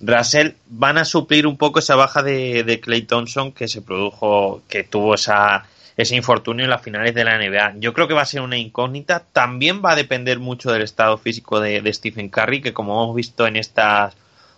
[0.00, 4.62] Russell, van a suplir un poco esa baja de, de Clay Thompson que se produjo,
[4.66, 5.66] que tuvo esa
[6.00, 7.74] ese infortunio en las finales de la NBA.
[7.78, 9.24] Yo creo que va a ser una incógnita.
[9.32, 13.46] También va a depender mucho del estado físico de, Stephen Curry, que como hemos visto
[13.46, 14.16] en estas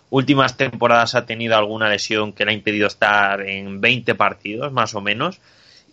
[0.09, 4.93] últimas temporadas ha tenido alguna lesión que le ha impedido estar en 20 partidos, más
[4.95, 5.39] o menos.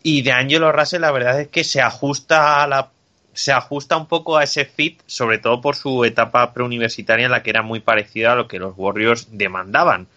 [0.03, 2.91] Y de Angelo Russell, la verdad es que se ajusta a la
[3.33, 7.43] se ajusta un poco a ese fit, sobre todo por su etapa preuniversitaria en la
[7.43, 10.09] que era muy parecida a lo que los Warriors demandaban.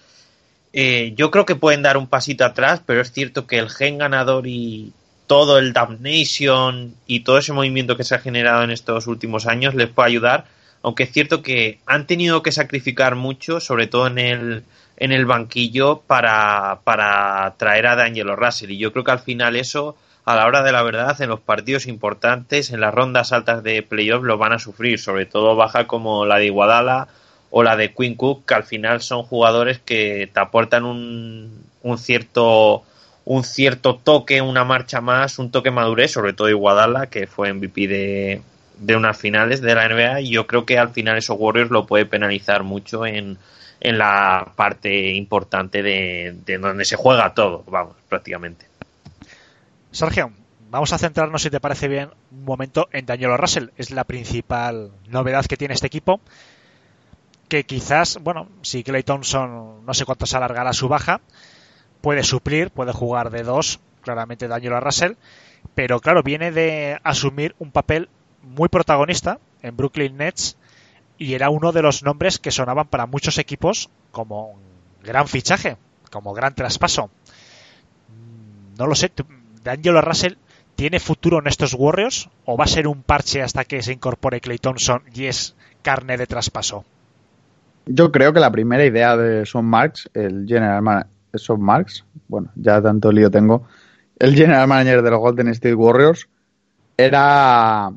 [0.73, 3.99] Eh, yo creo que pueden dar un pasito atrás, pero es cierto que el gen
[3.99, 4.91] ganador y
[5.28, 9.76] todo el damnation y todo ese movimiento que se ha generado en estos últimos años
[9.76, 10.45] les puede ayudar,
[10.82, 14.63] aunque es cierto que han tenido que sacrificar mucho, sobre todo en el,
[14.97, 18.71] en el banquillo, para, para traer a D'Angelo Russell.
[18.71, 19.95] Y yo creo que al final eso
[20.26, 23.84] a la hora de la verdad, en los partidos importantes, en las rondas altas de
[23.84, 27.09] playoff, lo van a sufrir, sobre todo baja como la de Iguadala
[27.49, 31.97] o la de Quinn Cook, que al final son jugadores que te aportan un, un
[31.97, 32.84] cierto
[33.26, 37.88] un cierto toque, una marcha más, un toque madurez, sobre todo Iguadala, que fue MVP
[37.88, 38.41] de,
[38.80, 41.86] de unas finales de la NBA, y yo creo que al final esos Warriors lo
[41.86, 43.38] puede penalizar mucho en,
[43.80, 48.65] en la parte importante de, de donde se juega todo, vamos, prácticamente.
[49.91, 50.32] Sergio,
[50.74, 53.69] vamos a centrarnos, si te parece bien, un momento en Daniel Russell.
[53.78, 56.19] Es la principal novedad que tiene este equipo.
[57.47, 61.21] Que quizás, bueno, si Clay Thompson no sé cuánto se alargará su baja,
[62.04, 65.14] puede suplir, puede jugar de dos, claramente Daniel Russell.
[65.74, 68.10] Pero claro, viene de asumir un papel
[68.41, 70.58] muy protagonista en Brooklyn Nets
[71.18, 74.60] y era uno de los nombres que sonaban para muchos equipos como
[75.01, 75.78] gran fichaje,
[76.12, 77.10] como gran traspaso.
[78.78, 79.10] No lo sé,
[79.64, 80.34] ¿D'Angelo Russell
[80.76, 84.41] tiene futuro en estos Warriors o va a ser un parche hasta que se incorpore
[84.41, 86.84] Clay Thompson y es carne de traspaso?
[87.86, 92.81] Yo creo que la primera idea de Son Marks, el general Son Marks, bueno, ya
[92.81, 93.67] tanto lío tengo,
[94.19, 96.29] el general manager de los Golden State Warriors,
[96.97, 97.91] era,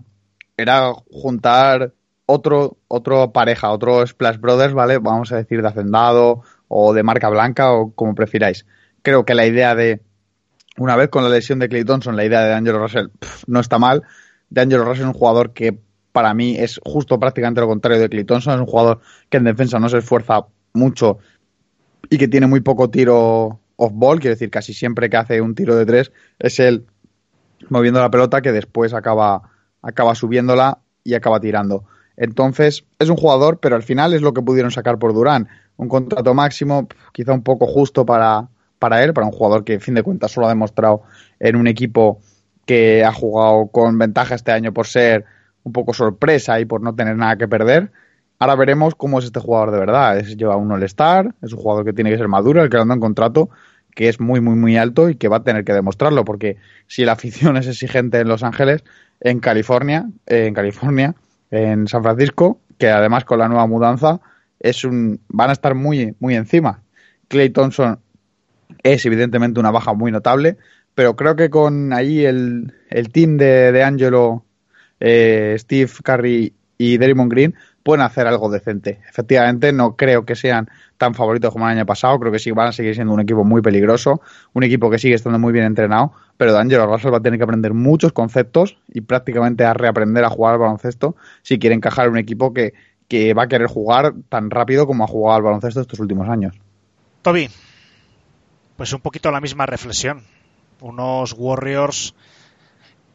[0.57, 1.93] era juntar
[2.25, 4.99] otro, otro pareja, otro Splash Brothers, ¿vale?
[4.99, 8.67] Vamos a decir de hacendado o de marca blanca o como prefiráis.
[9.03, 10.03] Creo que la idea de
[10.79, 13.09] una vez con la lesión de Clay Thompson, la idea de Angelo Russell
[13.47, 14.03] no está mal.
[14.51, 15.79] De Angelo Russell es un jugador que
[16.13, 18.55] para mí es justo prácticamente lo contrario de Clay Thompson.
[18.55, 21.19] Es un jugador que en defensa no se esfuerza mucho
[22.09, 24.21] y que tiene muy poco tiro off-ball.
[24.21, 26.87] Quiere decir, casi siempre que hace un tiro de tres es él
[27.69, 29.43] moviendo la pelota que después acaba,
[29.83, 31.85] acaba subiéndola y acaba tirando.
[32.17, 35.49] Entonces, es un jugador, pero al final es lo que pudieron sacar por Durán.
[35.77, 38.49] Un contrato máximo, quizá un poco justo para,
[38.79, 41.03] para él, para un jugador que, en fin de cuentas, solo ha demostrado
[41.39, 42.21] en un equipo
[42.65, 45.25] que ha jugado con ventaja este año por ser
[45.63, 47.91] un poco sorpresa y por no tener nada que perder.
[48.39, 50.19] Ahora veremos cómo es este jugador de verdad.
[50.19, 52.95] Es, lleva un All-Star, es un jugador que tiene que ser maduro, el que anda
[52.95, 53.51] en contrato,
[53.95, 57.05] que es muy, muy, muy alto y que va a tener que demostrarlo, porque si
[57.05, 58.85] la afición es exigente en Los Ángeles,
[59.21, 61.15] en California, en California,
[61.51, 64.21] en San Francisco, que además con la nueva mudanza
[64.61, 66.83] es un, van a estar muy, muy encima.
[67.29, 67.99] Clay Thompson
[68.83, 70.59] es evidentemente una baja muy notable,
[70.95, 74.45] pero creo que con ahí el, el team de, de Angelo,
[75.01, 77.55] eh, Steve Curry y Draymond Green
[77.87, 78.99] pueden hacer algo decente.
[79.09, 80.69] Efectivamente, no creo que sean
[80.99, 83.45] tan favoritos como el año pasado, creo que sí van a seguir siendo un equipo
[83.45, 84.21] muy peligroso,
[84.55, 87.45] un equipo que sigue estando muy bien entrenado, pero D'Angelo Russell va a tener que
[87.45, 92.15] aprender muchos conceptos y prácticamente a reaprender a jugar al baloncesto si quiere encajar en
[92.15, 92.75] un equipo que,
[93.07, 96.57] que va a querer jugar tan rápido como ha jugado al baloncesto estos últimos años.
[97.23, 97.49] Toby,
[98.77, 100.25] pues un poquito la misma reflexión.
[100.81, 102.17] Unos Warriors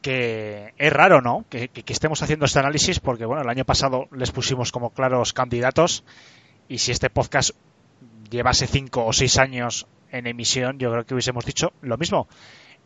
[0.02, 1.46] que es raro, ¿no?
[1.50, 6.04] Que, estemos haciendo este análisis porque, bueno, el año pasado les pusimos como claros candidatos
[6.68, 7.52] y si este podcast
[8.30, 12.28] llevase cinco o seis años en emisión, yo creo que hubiésemos dicho lo mismo.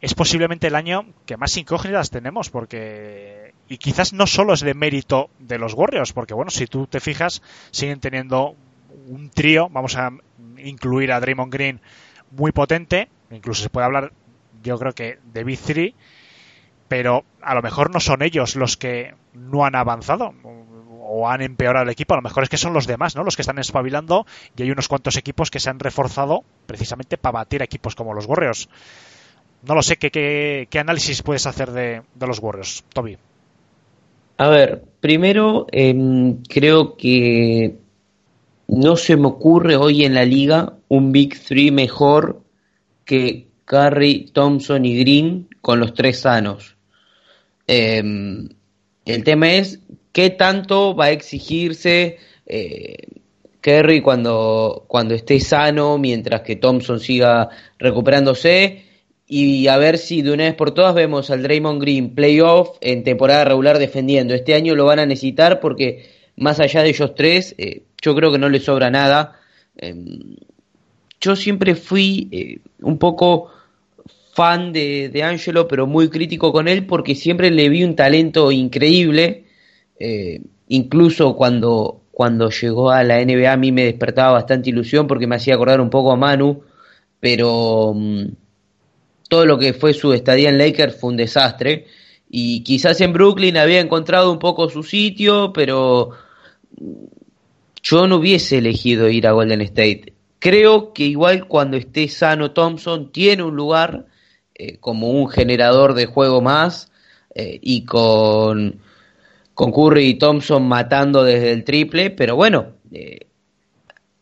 [0.01, 4.74] Es posiblemente el año que más incógnitas tenemos porque y quizás no solo es de
[4.74, 7.41] mérito de los Warriors, porque bueno, si tú te fijas,
[7.72, 8.55] siguen teniendo
[9.07, 10.11] un trío, vamos a
[10.57, 11.82] incluir a Draymond Green
[12.32, 14.11] muy potente, incluso se puede hablar,
[14.63, 15.93] yo creo que de Big 3,
[16.88, 20.33] pero a lo mejor no son ellos los que no han avanzado
[21.07, 23.23] o han empeorado el equipo, a lo mejor es que son los demás, ¿no?
[23.23, 24.25] Los que están espabilando
[24.57, 28.25] y hay unos cuantos equipos que se han reforzado precisamente para batir equipos como los
[28.25, 28.69] Warriors.
[29.67, 33.17] No lo sé, ¿qué, qué, qué análisis puedes hacer de, los Warriors, Toby?
[34.38, 37.77] A ver, primero eh, creo que
[38.67, 42.41] no se me ocurre hoy en la liga un Big Three mejor
[43.05, 46.74] que Curry, Thompson y Green con los tres sanos.
[47.68, 48.03] Eh,
[49.05, 49.80] el tema es
[50.11, 52.95] qué tanto va a exigirse eh,
[53.61, 57.49] Curry cuando, cuando esté sano, mientras que Thompson siga
[57.80, 58.84] recuperándose,
[59.28, 63.03] y a ver si de una vez por todas vemos al Draymond Green playoff en
[63.03, 64.36] temporada regular defendiendo.
[64.36, 66.05] Este año lo van a necesitar porque
[66.36, 69.39] más allá de ellos tres, eh, yo creo que no les sobra nada.
[69.78, 70.36] Em,
[71.20, 73.49] yo siempre fui eh, un poco
[74.36, 78.51] fan de, de Angelo, pero muy crítico con él porque siempre le vi un talento
[78.51, 79.45] increíble.
[79.97, 85.25] Eh, incluso cuando, cuando llegó a la NBA a mí me despertaba bastante ilusión porque
[85.25, 86.63] me hacía acordar un poco a Manu,
[87.21, 88.25] pero mm,
[89.29, 91.86] todo lo que fue su estadía en Lakers fue un desastre.
[92.29, 96.09] Y quizás en Brooklyn había encontrado un poco su sitio, pero
[97.81, 100.11] yo no hubiese elegido ir a Golden State.
[100.39, 104.07] Creo que igual cuando esté sano Thompson tiene un lugar
[104.58, 106.89] eh, como un generador de juego más
[107.36, 108.80] eh, y con,
[109.53, 113.28] con Curry y Thompson matando desde el triple, pero bueno, eh,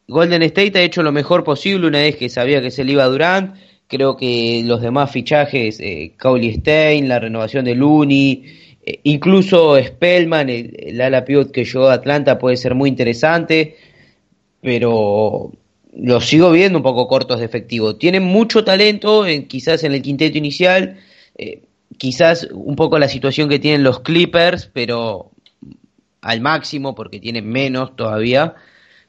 [0.07, 3.05] Golden State ha hecho lo mejor posible una vez que sabía que se le iba
[3.05, 3.55] Durant.
[3.87, 8.43] Creo que los demás fichajes, eh, Stein, la renovación de Looney,
[9.03, 13.77] incluso Spellman, el, ala pivot que llegó a Atlanta puede ser muy interesante,
[14.59, 15.51] pero
[15.95, 17.95] los sigo viendo un poco cortos de efectivo.
[17.95, 20.99] Tienen mucho talento, en, quizás en el quinteto inicial,
[21.37, 21.61] eh,
[21.97, 25.31] quizás un poco la situación que tienen los Clippers, pero
[26.21, 28.55] al máximo porque tienen menos todavía.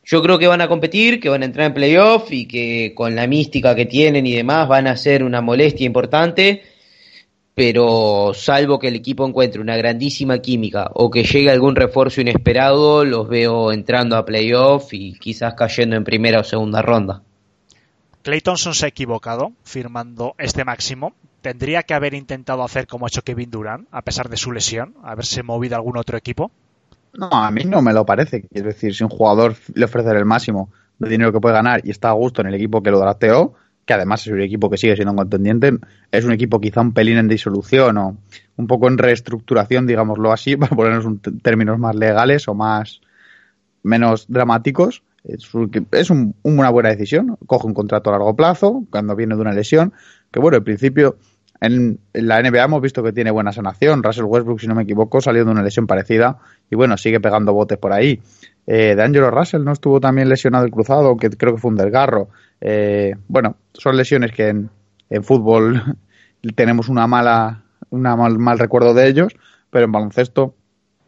[0.05, 3.15] Yo creo que van a competir, que van a entrar en playoff y que con
[3.15, 6.63] la mística que tienen y demás van a ser una molestia importante,
[7.55, 13.05] pero salvo que el equipo encuentre una grandísima química o que llegue algún refuerzo inesperado,
[13.05, 17.23] los veo entrando a playoff y quizás cayendo en primera o segunda ronda.
[18.23, 21.15] Clay Thompson se ha equivocado firmando este máximo.
[21.43, 24.95] Tendría que haber intentado hacer como ha hecho Kevin Durant, a pesar de su lesión,
[25.05, 26.51] haberse movido a algún otro equipo.
[27.13, 28.43] No, a mí no me lo parece.
[28.49, 31.91] Quiero decir, si un jugador le ofrece el máximo de dinero que puede ganar y
[31.91, 33.55] está a gusto en el equipo que lo drafteó,
[33.85, 35.73] que además es un equipo que sigue siendo un contendiente,
[36.11, 38.17] es un equipo quizá un pelín en disolución o
[38.57, 43.01] un poco en reestructuración, digámoslo así, para ponernos un términos más legales o más
[43.83, 45.03] menos dramáticos.
[45.25, 45.51] Es,
[46.43, 47.39] una buena decisión.
[47.47, 49.95] Coge un contrato a largo plazo cuando viene de una lesión,
[50.31, 51.17] que bueno, en principio
[51.61, 54.03] en, la NBA hemos visto que tiene buena sanación.
[54.03, 56.39] Russell Westbrook, si no me equivoco, salió de una lesión parecida
[56.71, 58.21] y bueno, sigue pegando botes por ahí.
[58.67, 61.77] Eh, de Angelo Russell no estuvo también lesionado el cruzado, que creo que fue un
[61.77, 62.29] desgarro.
[62.67, 64.71] Eh, bueno, son lesiones que en,
[65.23, 65.99] fútbol
[66.57, 69.37] tenemos una mala, una mal, mal recuerdo de ellos,
[69.69, 70.55] pero en baloncesto,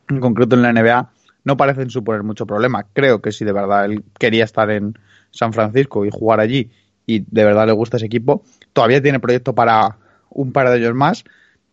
[0.09, 1.11] en concreto en la NBA,
[1.45, 2.85] no parecen suponer mucho problema.
[2.93, 4.99] Creo que si de verdad él quería estar en
[5.31, 6.71] San Francisco y jugar allí
[7.07, 8.43] y de verdad le gusta ese equipo,
[8.75, 9.97] todavía tiene proyecto para
[10.29, 11.25] un par de ellos más.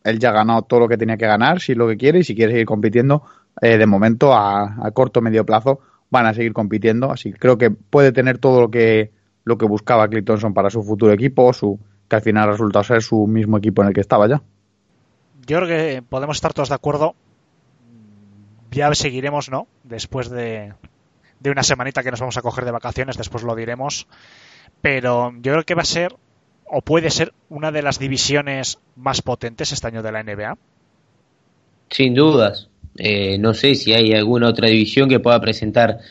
[0.06, 2.24] Él ya ha ganado todo lo que tenía que ganar, si lo que quiere, y
[2.24, 3.24] si quiere seguir compitiendo,
[3.62, 5.80] eh, de momento a, corto o medio plazo
[6.10, 7.12] van a seguir compitiendo.
[7.12, 9.12] Así creo que puede tener todo lo que,
[9.44, 12.84] lo que buscaba Cliff Thompson para su futuro equipo, su, que al final ha resultado
[12.84, 14.42] ser su mismo equipo en el que estaba ya.
[15.46, 17.16] Yo creo que podemos estar todos de acuerdo.
[18.72, 19.68] Ya seguiremos, ¿no?
[19.84, 20.74] Después de,
[21.40, 24.08] de una semanita que nos vamos a coger de vacaciones, después lo diremos.
[24.82, 26.16] Pero yo creo que va a ser
[26.76, 30.58] o puede ser una de las divisiones más potentes este año de la NBA?
[31.90, 32.70] Sin dudas.
[32.98, 36.02] Eh, no sé si hay alguna otra división que pueda presentar eh,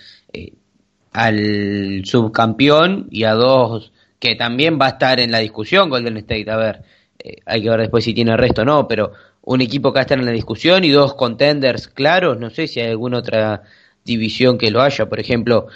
[1.13, 6.51] al subcampeón y a dos que también va a estar en la discusión Golden State.
[6.51, 6.83] A ver,
[7.19, 9.97] eh, hay que ver después si tiene el resto o no, pero un equipo que
[9.97, 12.39] va a estar en la discusión y dos contenders claros.
[12.39, 13.63] No sé si hay alguna otra
[14.05, 15.09] división que lo haya.
[15.09, 15.67] Por ejemplo,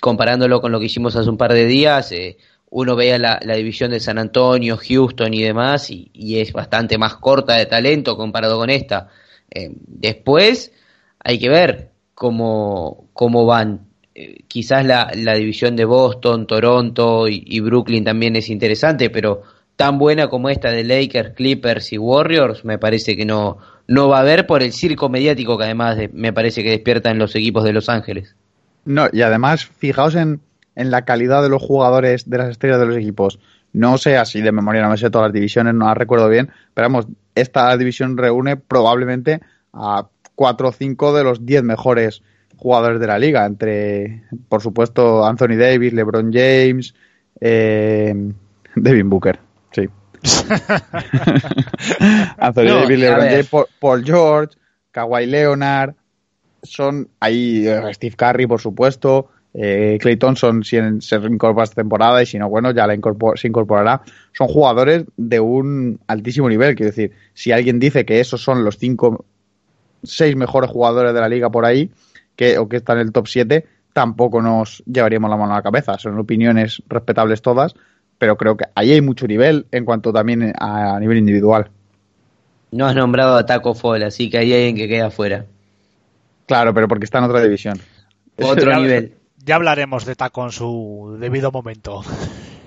[0.00, 2.12] comparándolo con lo que hicimos hace un par de días,
[2.70, 7.54] uno veía la, división de San Antonio, Houston y demás, y, es bastante más corta
[7.56, 9.08] de talento comparado con esta.
[9.50, 10.72] Eh, después
[11.20, 13.87] hay que ver cómo, cómo van.
[14.20, 19.42] Eh, quizás la, división de Boston, Toronto y, Brooklyn también es interesante, pero
[19.76, 24.18] tan buena como esta de Lakers, Clippers y Warriors, me parece que no, no va
[24.18, 27.72] a haber por el circo mediático que además me parece que despiertan los equipos de
[27.72, 28.34] Los Ángeles.
[28.84, 30.40] No, y además, fijaos en,
[30.74, 33.38] en la calidad de los jugadores de las estrellas de los equipos.
[33.72, 36.50] No sé así de memoria, no me sé todas las divisiones, no las recuerdo bien,
[36.74, 37.06] pero vamos,
[37.36, 39.38] esta división reúne probablemente
[39.72, 42.24] a cuatro o cinco de los diez mejores
[42.58, 46.94] jugadores de la liga, entre, por supuesto, Anthony Davis, LeBron James,
[47.40, 48.14] eh,
[48.74, 49.38] Devin Booker,
[49.70, 49.88] sí.
[52.38, 53.50] Anthony Davis, LeBron James,
[53.80, 54.56] Paul George,
[54.90, 55.94] Kawhi Leonard,
[56.62, 62.22] son ahí eh, Steve Curry, por supuesto, eh, Clay Thompson si se reincorpora esta temporada
[62.22, 62.96] y si no, bueno, ya la
[63.36, 64.02] se incorporará.
[64.32, 66.74] Son jugadores de un altísimo nivel.
[66.74, 69.24] Quiero decir, si alguien dice que esos son los cinco,
[70.02, 71.90] seis mejores jugadores de la liga por ahí,
[72.38, 75.62] que, o que están en el top 7, tampoco nos llevaríamos la mano a la
[75.62, 75.98] cabeza.
[75.98, 77.74] Son opiniones respetables todas,
[78.16, 81.68] pero creo que ahí hay mucho nivel en cuanto también a, a nivel individual.
[82.70, 85.46] No has nombrado a Taco Fall, así que ahí hay alguien que queda afuera.
[86.46, 87.80] Claro, pero porque está en otra división.
[88.40, 89.14] Otro Ya- nivel.
[89.44, 92.02] Ya hablaremos de Taco en su debido momento.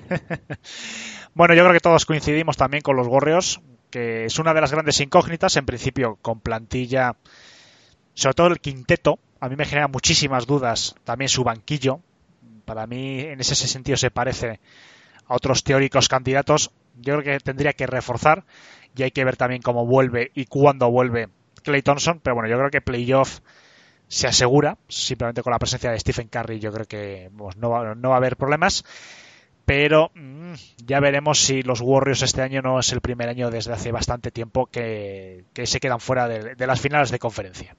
[1.33, 4.71] bueno, yo creo que todos coincidimos también con los Warriors, que es una de las
[4.71, 7.15] grandes incógnitas, en principio con plantilla,
[8.13, 11.99] sobre todo el quinteto, a mí me genera muchísimas dudas, también su banquillo,
[12.63, 14.59] para mí en ese sentido se parece
[15.25, 18.45] a otros teóricos candidatos, yo creo que tendría que reforzar
[18.95, 21.29] y hay que ver también cómo vuelve y cuándo vuelve
[21.63, 23.39] Clay Thompson, pero bueno, yo creo que playoff
[24.07, 28.09] se asegura, simplemente con la presencia de Stephen Curry yo creo que no, va, no
[28.09, 28.85] va a haber problemas,
[29.65, 30.53] pero mm,
[30.85, 34.29] ya veremos si los Warriors este año no es el primer año desde hace bastante
[34.29, 37.75] tiempo que, se quedan fuera de las finales de conferencia.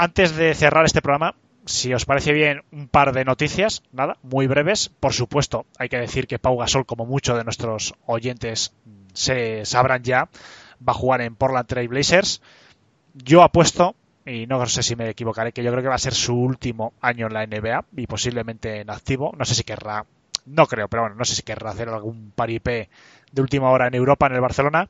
[0.00, 1.34] Antes de cerrar este programa,
[1.66, 4.88] si os parece bien, un par de noticias, nada, muy breves.
[4.88, 8.72] Por supuesto, hay que decir que Pau Gasol, como muchos de nuestros oyentes
[9.12, 10.30] se sabrán ya,
[10.80, 12.40] va a jugar en Portland Trail Blazers.
[13.12, 13.94] Yo apuesto,
[14.24, 16.94] y no sé si me equivocaré, que yo creo que va a ser su último
[17.02, 19.34] año en la NBA y posiblemente en activo.
[19.36, 20.06] No sé si querrá,
[20.46, 22.88] no creo, pero bueno, no sé si querrá hacer algún paripé
[23.32, 24.88] de última hora en Europa, en el Barcelona.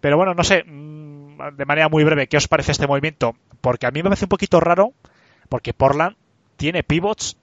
[0.00, 3.36] Pero bueno, no sé, mm, de manera muy breve, ¿qué os parece este movimiento?
[3.66, 4.92] Porque a mí me parece un poquito raro,
[5.48, 6.14] porque Portland
[6.54, 7.36] tiene pivots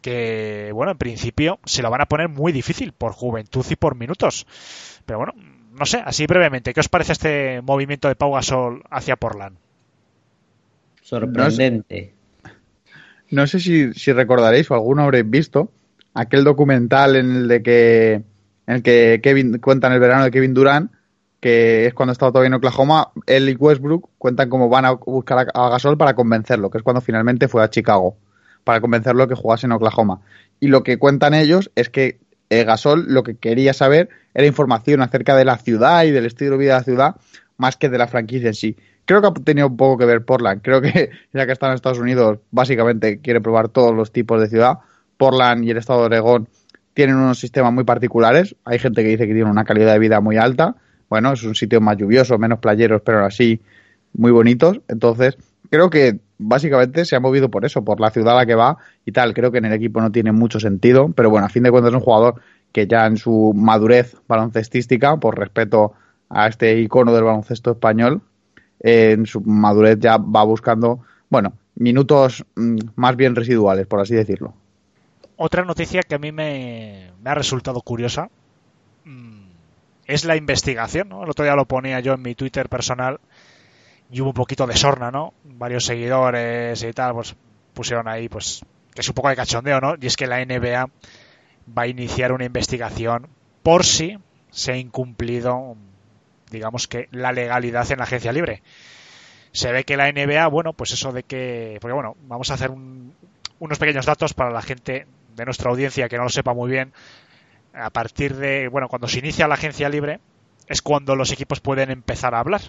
[0.00, 3.96] que, bueno, en principio se lo van a poner muy difícil por juventud y por
[3.96, 4.46] minutos.
[5.04, 5.34] Pero bueno,
[5.72, 9.56] no sé, así brevemente, ¿qué os parece este movimiento de Pau Gasol hacia Portland?
[11.02, 12.14] Sorprendente.
[13.32, 15.72] No sé si, si recordaréis o alguno habréis visto
[16.14, 20.54] aquel documental en el de que en el que Kevin cuentan el verano de Kevin
[20.54, 20.92] Durant,
[21.40, 25.46] que es cuando estaba todavía en Oklahoma, él y Westbrook cuentan cómo van a buscar
[25.52, 28.16] a, Gasol para convencerlo, que es cuando finalmente fue a Chicago,
[28.64, 30.20] para convencerlo que jugase en Oklahoma.
[30.60, 32.18] Y lo que cuentan ellos es que
[32.50, 36.52] eh, Gasol lo que quería saber era información acerca de la ciudad y del estilo
[36.52, 37.16] de vida de la ciudad,
[37.56, 38.76] más que de la franquicia en sí.
[39.04, 40.60] Creo que ha tenido un poco que ver Portland.
[40.62, 44.48] Creo que ya que está en Estados Unidos, básicamente quiere probar todos los tipos de
[44.48, 44.78] ciudad.
[45.16, 46.48] Portland y el estado de Oregón
[46.94, 48.56] tienen unos sistemas muy particulares.
[48.64, 50.76] Hay gente que dice que tiene una calidad de vida muy alta.
[51.08, 53.60] Bueno, es un sitio más lluvioso, menos playeros, pero así
[54.12, 54.80] muy bonitos.
[54.88, 55.36] Entonces,
[55.70, 58.78] creo que básicamente se ha movido por eso, por la ciudad a la que va
[59.04, 59.34] y tal.
[59.34, 61.90] Creo que en el equipo no tiene mucho sentido, pero bueno, a fin de cuentas
[61.90, 62.40] es un jugador
[62.72, 65.94] que ya en su madurez baloncestística, por respeto
[66.28, 68.20] a este icono del baloncesto español,
[68.80, 71.00] eh, en su madurez ya va buscando,
[71.30, 74.54] bueno, minutos mm, más bien residuales, por así decirlo.
[75.36, 78.28] Otra noticia que a mí me, me ha resultado curiosa
[79.04, 79.37] mm,
[80.08, 81.22] es la investigación, ¿no?
[81.22, 83.20] El otro día lo ponía yo en mi Twitter personal
[84.10, 85.34] y hubo un poquito de sorna, ¿no?
[85.44, 87.36] Varios seguidores y tal, pues
[87.74, 89.94] pusieron ahí, pues, que es un poco de cachondeo, ¿no?
[90.00, 90.88] Y es que la NBA
[91.76, 93.28] va a iniciar una investigación
[93.62, 94.18] por si
[94.50, 95.76] se ha incumplido,
[96.50, 98.62] digamos que, la legalidad en la agencia libre.
[99.52, 102.70] Se ve que la NBA, bueno, pues eso de que, porque bueno, vamos a hacer
[102.70, 103.14] un,
[103.58, 105.06] unos pequeños datos para la gente
[105.36, 106.94] de nuestra audiencia que no lo sepa muy bien.
[107.72, 110.20] A partir de, bueno, cuando se inicia la agencia libre,
[110.66, 112.60] es cuando los equipos pueden empezar a hablar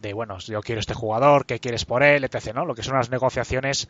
[0.00, 2.66] de, bueno, yo quiero este jugador, qué quieres por él, etc., ¿no?
[2.66, 3.88] Lo que son las negociaciones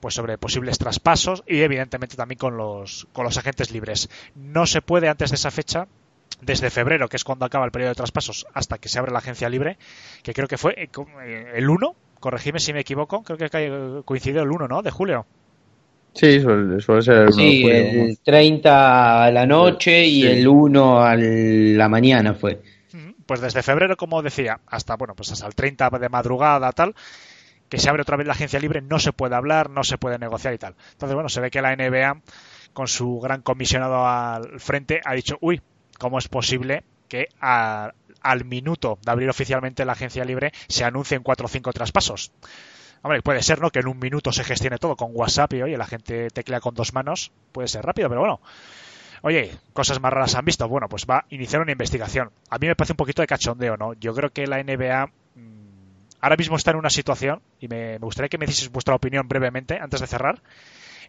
[0.00, 4.10] pues sobre posibles traspasos y evidentemente también con los con los agentes libres.
[4.34, 5.86] No se puede antes de esa fecha
[6.42, 9.18] desde febrero, que es cuando acaba el periodo de traspasos, hasta que se abre la
[9.18, 9.78] agencia libre,
[10.22, 14.50] que creo que fue eh, el 1, corregime si me equivoco, creo que coincidió el
[14.50, 14.82] 1, ¿no?
[14.82, 15.26] De julio.
[16.16, 21.00] Sí, suele, suele ser el 1 Sí, el 30 a la noche y el 1
[21.02, 22.60] a la mañana fue.
[23.26, 26.94] Pues desde febrero, como decía, hasta bueno, pues hasta el 30 de madrugada, tal,
[27.68, 30.18] que se abre otra vez la agencia libre, no se puede hablar, no se puede
[30.18, 30.74] negociar y tal.
[30.92, 32.20] Entonces, bueno, se ve que la NBA,
[32.72, 35.60] con su gran comisionado al frente, ha dicho, uy,
[35.98, 41.22] ¿cómo es posible que a- al minuto de abrir oficialmente la agencia libre se anuncien
[41.22, 42.30] cuatro o cinco traspasos?
[43.06, 43.70] Hombre, puede ser, ¿no?
[43.70, 46.74] Que en un minuto se gestione todo con WhatsApp y, oye, la gente teclea con
[46.74, 48.40] dos manos, puede ser rápido, pero bueno.
[49.22, 50.66] Oye, cosas más raras han visto.
[50.68, 52.32] Bueno, pues va a iniciar una investigación.
[52.50, 53.94] A mí me parece un poquito de cachondeo, ¿no?
[53.94, 55.10] Yo creo que la NBA mm,
[56.20, 59.78] ahora mismo está en una situación, y me, gustaría que me hicieseis vuestra opinión brevemente
[59.80, 60.42] antes de cerrar.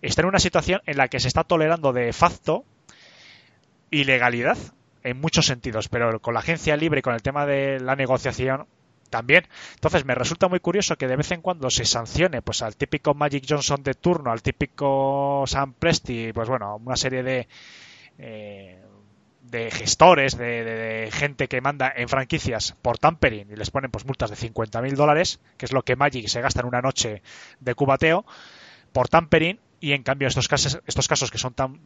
[0.04, 2.64] Está en una situación en la que se está tolerando de facto
[3.90, 4.60] ilegalidad
[5.02, 8.68] en muchos sentidos, pero con la agencia libre y con el tema de la negociación
[9.10, 9.48] también.
[9.76, 13.14] Entonces me resulta muy curioso que de vez en cuando se sancione pues al típico
[13.14, 17.48] Magic Johnson de turno, al típico Sam Presti, pues bueno, una serie de
[18.18, 18.82] eh,
[19.42, 20.76] de gestores, de, de-
[21.06, 24.82] de gente que manda en franquicias por tampering y les ponen pues multas de 50
[24.82, 27.22] mil dólares, que es lo que Magic se gasta en una noche
[27.62, 28.26] de cubateo,
[28.92, 31.80] por tampering y en cambio estos casos, estos casos que son tan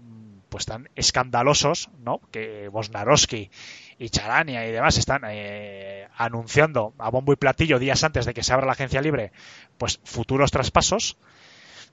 [0.52, 2.20] pues tan escandalosos, ¿no?
[2.30, 3.50] Que Bosnarowski
[3.98, 8.44] y Charania y demás están eh, anunciando a bombo y platillo días antes de que
[8.44, 9.32] se abra la agencia libre,
[9.78, 11.18] pues futuros traspasos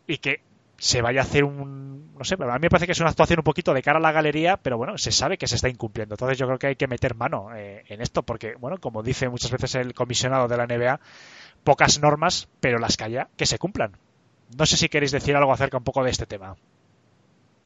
[0.09, 0.43] y que
[0.77, 3.39] se vaya a hacer un no sé, a mí me parece que es una actuación
[3.39, 6.17] un poquito de cara a la galería, pero bueno, se sabe que se está incumpliendo.
[6.17, 9.29] Entonces yo creo que hay que meter mano eh, en esto porque bueno, como dice
[9.29, 10.99] muchas veces el comisionado de la NBA,
[11.63, 13.93] pocas normas, pero las que haya que se cumplan.
[14.57, 16.57] No sé si queréis decir algo acerca un poco de este tema.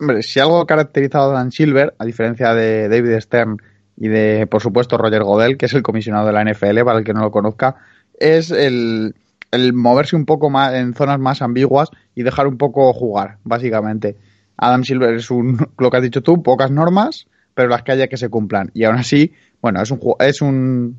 [0.02, 3.58] Hombre, si algo ha caracterizado a Dan Silver, a diferencia de David Stern
[3.96, 7.04] y de, por supuesto, Roger Godel, que es el comisionado de la NFL, para el
[7.04, 7.76] que no lo conozca,
[8.18, 9.14] es el,
[9.52, 14.16] el moverse un poco más en zonas más ambiguas y dejar un poco jugar, básicamente.
[14.56, 18.08] Adam Silver es un, lo que has dicho tú, pocas normas, pero las que haya
[18.08, 18.72] que se cumplan.
[18.74, 20.98] Y aún así, bueno, es un, es un,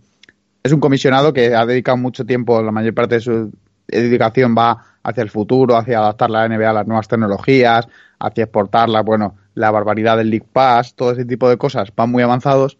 [0.64, 3.52] es un comisionado que ha dedicado mucho tiempo, la mayor parte de su
[3.86, 7.86] dedicación va hacia el futuro, hacia adaptar la NBA a las nuevas tecnologías,
[8.24, 12.24] hacia exportarla, bueno, la barbaridad del League Pass, todo ese tipo de cosas van muy
[12.24, 12.78] avanzados,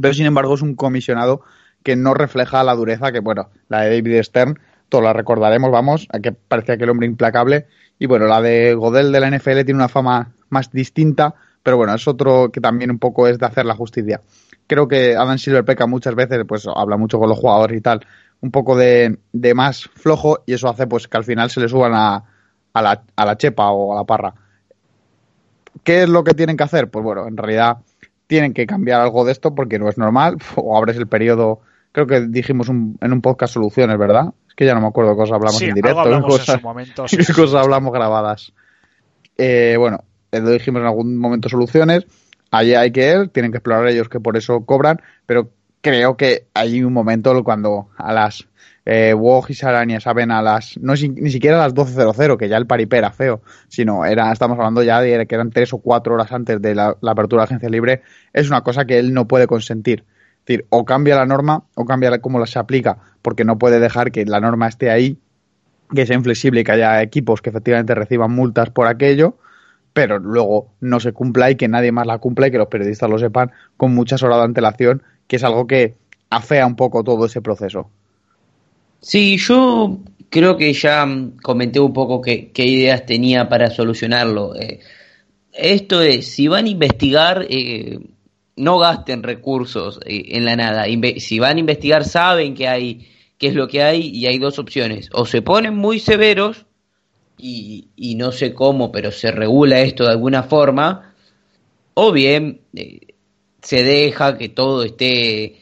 [0.00, 1.40] pero sin embargo es un comisionado
[1.82, 4.58] que no refleja la dureza que, bueno, la de David Stern,
[4.90, 7.66] todos la recordaremos, vamos, a que parecía que el hombre implacable,
[7.98, 11.94] y bueno, la de Godel de la NFL tiene una fama más distinta, pero bueno,
[11.94, 14.20] es otro que también un poco es de hacer la justicia.
[14.66, 18.06] Creo que Adam Silver peca muchas veces, pues habla mucho con los jugadores y tal,
[18.40, 21.68] un poco de, de más flojo y eso hace pues que al final se le
[21.68, 22.22] suban a,
[22.74, 24.34] a, la, a la chepa o a la parra.
[25.88, 26.90] ¿Qué es lo que tienen que hacer?
[26.90, 27.78] Pues bueno, en realidad
[28.26, 30.36] tienen que cambiar algo de esto porque no es normal.
[30.56, 31.62] O abres el periodo,
[31.92, 34.34] creo que dijimos un, en un podcast soluciones, ¿verdad?
[34.46, 36.60] Es que ya no me acuerdo cosas hablamos Sí, en algo directo, hablamos en cosas,
[36.60, 38.52] su momento, sí, qué cosas hablamos grabadas.
[39.38, 42.04] Eh, bueno, eh, lo dijimos en algún momento soluciones.
[42.50, 45.48] Allí hay que ir, tienen que explorar ellos que por eso cobran, pero
[45.80, 48.46] creo que hay un momento cuando a las
[48.90, 52.56] eh, Woj y Sarania saben a las, no ni siquiera a las 12.00, que ya
[52.56, 56.14] el paripé era feo, sino era, estamos hablando ya de que eran tres o cuatro
[56.14, 58.00] horas antes de la, apertura de agencia libre,
[58.32, 60.04] es una cosa que él no puede consentir.
[60.38, 64.10] Es decir, o cambia la norma o cambia cómo se aplica, porque no puede dejar
[64.10, 65.18] que la norma esté ahí,
[65.94, 69.36] que sea inflexible y que haya equipos que efectivamente reciban multas por aquello,
[69.92, 73.10] pero luego no se cumpla y que nadie más la cumpla y que los periodistas
[73.10, 75.98] lo sepan con muchas horas de antelación, que es algo que
[76.30, 77.90] afea un poco todo ese proceso.
[79.00, 79.98] Sí, yo
[80.28, 84.54] creo que ya mm, comenté un poco qué, qué ideas tenía para solucionarlo.
[84.56, 84.80] Eh,
[85.52, 87.98] esto es, si van a investigar, eh,
[88.56, 90.84] no gasten recursos eh, en la nada.
[91.18, 93.08] Si van a investigar, saben que hay,
[93.38, 95.08] qué es lo que hay y hay dos opciones.
[95.12, 96.66] O se ponen muy severos
[97.38, 101.14] y, y no sé cómo, pero se regula esto de alguna forma,
[101.94, 103.14] o bien eh,
[103.62, 105.56] se deja que todo esté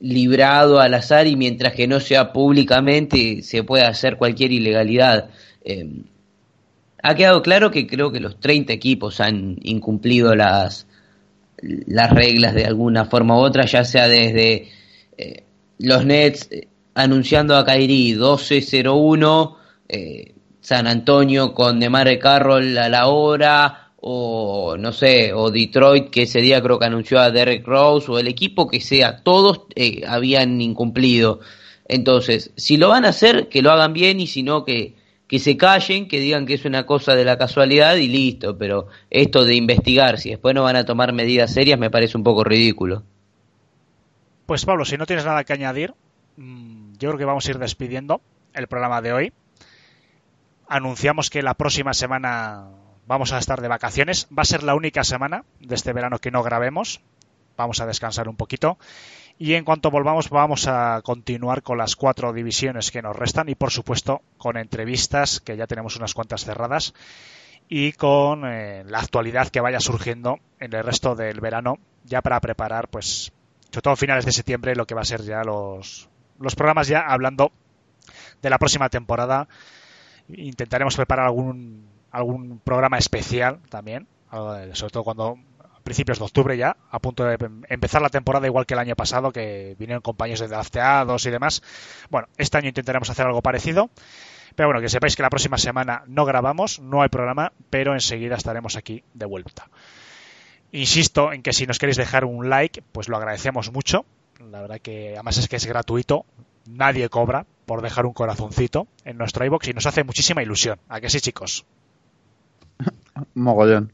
[0.00, 5.30] librado al azar y mientras que no sea públicamente se puede hacer cualquier ilegalidad.
[5.64, 5.88] Eh,
[7.02, 10.86] ha quedado claro que creo que los 30 equipos han incumplido las,
[11.62, 14.68] las reglas de alguna forma u otra, ya sea desde
[15.16, 15.44] eh,
[15.78, 19.56] los Nets eh, anunciando a Kairi 12-01,
[19.88, 26.22] eh, San Antonio con Demare Carroll a la hora, o no sé, o Detroit que
[26.22, 30.02] ese día creo que anunció a Derek Rose, o el equipo que sea, todos eh,
[30.06, 31.40] habían incumplido.
[31.88, 34.94] Entonces, si lo van a hacer, que lo hagan bien y si no, que,
[35.26, 38.56] que se callen, que digan que es una cosa de la casualidad y listo.
[38.56, 42.22] Pero esto de investigar, si después no van a tomar medidas serias, me parece un
[42.22, 43.02] poco ridículo.
[44.46, 45.94] Pues Pablo, si no tienes nada que añadir,
[46.36, 48.20] mm, yo creo que vamos a ir despidiendo
[48.54, 49.32] el programa de hoy.
[50.68, 54.28] Anunciamos que la próxima semana vamos a estar de vacaciones.
[54.36, 57.00] Va a ser la única semana de este verano que no grabemos.
[57.56, 58.78] Vamos a descansar un poquito.
[59.38, 63.54] Y en cuanto volvamos vamos a continuar con las cuatro divisiones que nos restan y
[63.54, 66.94] por supuesto con entrevistas que ya tenemos unas cuantas cerradas
[67.68, 72.40] y con eh, la actualidad que vaya surgiendo en el resto del verano ya para
[72.40, 73.32] preparar pues
[73.70, 76.08] sobre todo finales de septiembre lo que va a ser ya los,
[76.38, 77.52] los programas ya hablando
[78.40, 79.48] de la próxima temporada
[80.28, 84.06] intentaremos preparar algún algún programa especial también
[84.74, 88.46] sobre todo cuando a principios de octubre ya a punto de em- empezar la temporada
[88.46, 91.62] igual que el año pasado que vinieron compañeros de drafteados y demás
[92.10, 93.90] bueno este año intentaremos hacer algo parecido
[94.54, 98.36] pero bueno que sepáis que la próxima semana no grabamos no hay programa pero enseguida
[98.36, 99.68] estaremos aquí de vuelta
[100.72, 104.04] Insisto en que si nos queréis dejar un like, pues lo agradecemos mucho.
[104.50, 106.26] La verdad que además es que es gratuito.
[106.66, 110.78] Nadie cobra por dejar un corazoncito en nuestro iBox y nos hace muchísima ilusión.
[110.88, 111.64] ¿A que sí, chicos?
[113.34, 113.92] Mogollón.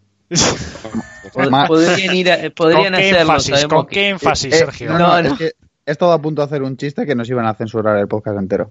[1.69, 3.21] Podrían, ir a- podrían ¿Con qué hacerlo.
[3.21, 3.55] énfasis?
[3.55, 4.93] sabemos ¿Con qué énfasis, Eh, Sergio?
[4.93, 5.29] no, No, no, no.
[5.33, 5.53] es que
[5.87, 8.39] he estado a punto de hacer un chiste que nos iban a censurar el podcast
[8.39, 8.71] entero.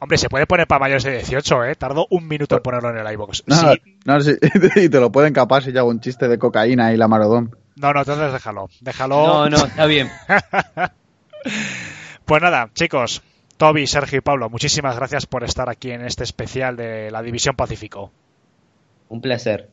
[0.00, 1.74] Hombre, se puede poner para mayores de 18, ¿eh?
[1.76, 3.44] Tardó un minuto en ponerlo en el iBox.
[3.46, 3.82] No, Sí.
[4.04, 4.32] no, sí,
[4.76, 7.56] y te lo pueden capar si yo hago un chiste de cocaína y la marodón.
[7.76, 8.68] No, no, entonces déjalo.
[8.80, 9.26] Déjalo.
[9.26, 10.10] No, no, está bien.
[12.24, 13.22] Pues nada, chicos,
[13.56, 17.56] Toby, Sergio y Pablo, muchísimas gracias por estar aquí en este especial de la División
[17.56, 18.12] Pacífico.
[19.08, 19.68] Un placer.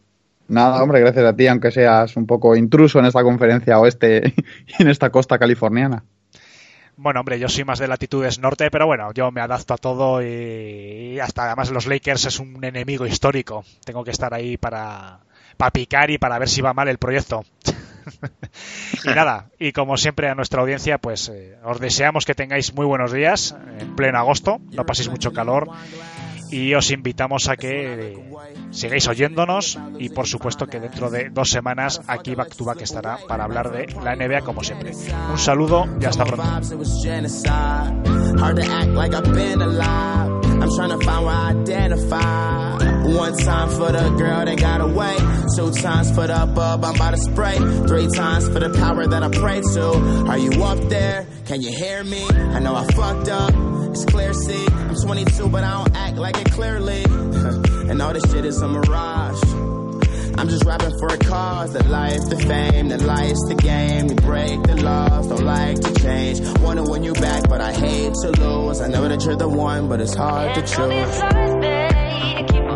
[0.49, 4.33] Nada, hombre, gracias a ti, aunque seas un poco intruso en esta conferencia oeste
[4.67, 6.03] y en esta costa californiana.
[6.97, 10.21] Bueno, hombre, yo soy más de latitudes norte, pero bueno, yo me adapto a todo
[10.21, 13.63] y, hasta además los Lakers es un enemigo histórico.
[13.85, 15.19] Tengo que estar ahí para,
[15.55, 17.45] para picar y para ver si va mal el proyecto.
[19.05, 22.85] y nada, y como siempre a nuestra audiencia, pues eh, os deseamos que tengáis muy
[22.85, 25.69] buenos días en pleno agosto, no paséis mucho calor
[26.51, 28.17] y os invitamos a que eh,
[28.71, 33.19] sigáis oyéndonos y por supuesto que dentro de dos semanas aquí Back to Back estará
[33.27, 34.91] para hablar de la NBA como siempre.
[35.29, 36.43] Un saludo y hasta pronto.
[36.69, 36.77] To
[50.53, 51.25] about the?
[51.45, 52.23] Can you hear me?
[52.29, 53.78] I know I fucked up.
[53.91, 54.67] It's clear, see.
[54.67, 57.03] I'm 22, but I don't act like it clearly.
[57.89, 59.41] and all this shit is a mirage.
[60.37, 64.07] I'm just rapping for a cause, the life, the fame, the lights, the game.
[64.07, 66.39] We break the laws, don't like to change.
[66.59, 68.79] Wanna win you back, but I hate to lose.
[68.79, 72.68] I know that you're the one, but it's hard to choose.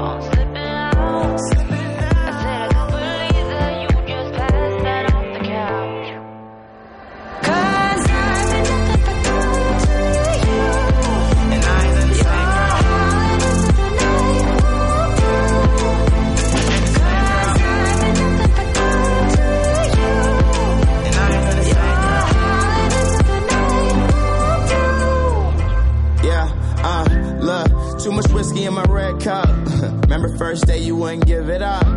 [30.14, 31.88] Remember first day you wouldn't give it up.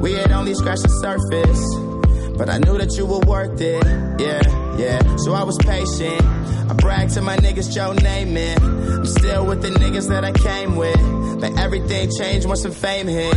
[0.00, 3.84] We had only scratched the surface, but I knew that you were worth it.
[4.20, 5.16] Yeah, yeah.
[5.18, 6.20] So I was patient.
[6.20, 8.60] I bragged to my niggas, Joe Namath.
[8.60, 13.06] I'm still with the niggas that I came with, but everything changed once the fame
[13.06, 13.36] hit.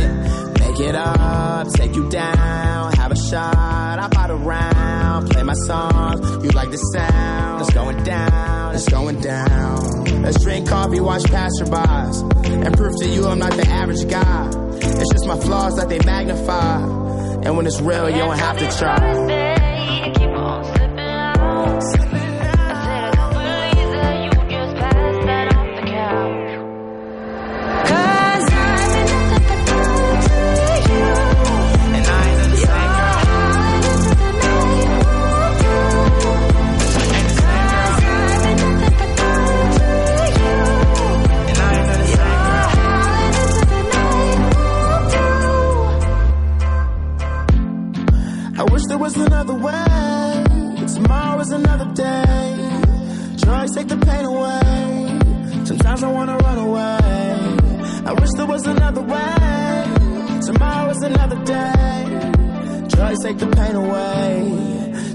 [0.58, 3.54] Make it up, take you down, have a shot.
[4.00, 6.44] I bought a round, play my songs.
[6.44, 7.60] You like the sound?
[7.60, 10.01] It's going down, it's going down.
[10.22, 14.50] Let's drink coffee, watch passerbys, and prove to you I'm not the average guy.
[14.76, 16.82] It's just my flaws that they magnify,
[17.44, 19.41] and when it's real, you don't have to try.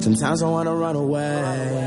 [0.07, 1.86] Sometimes I wanna run away.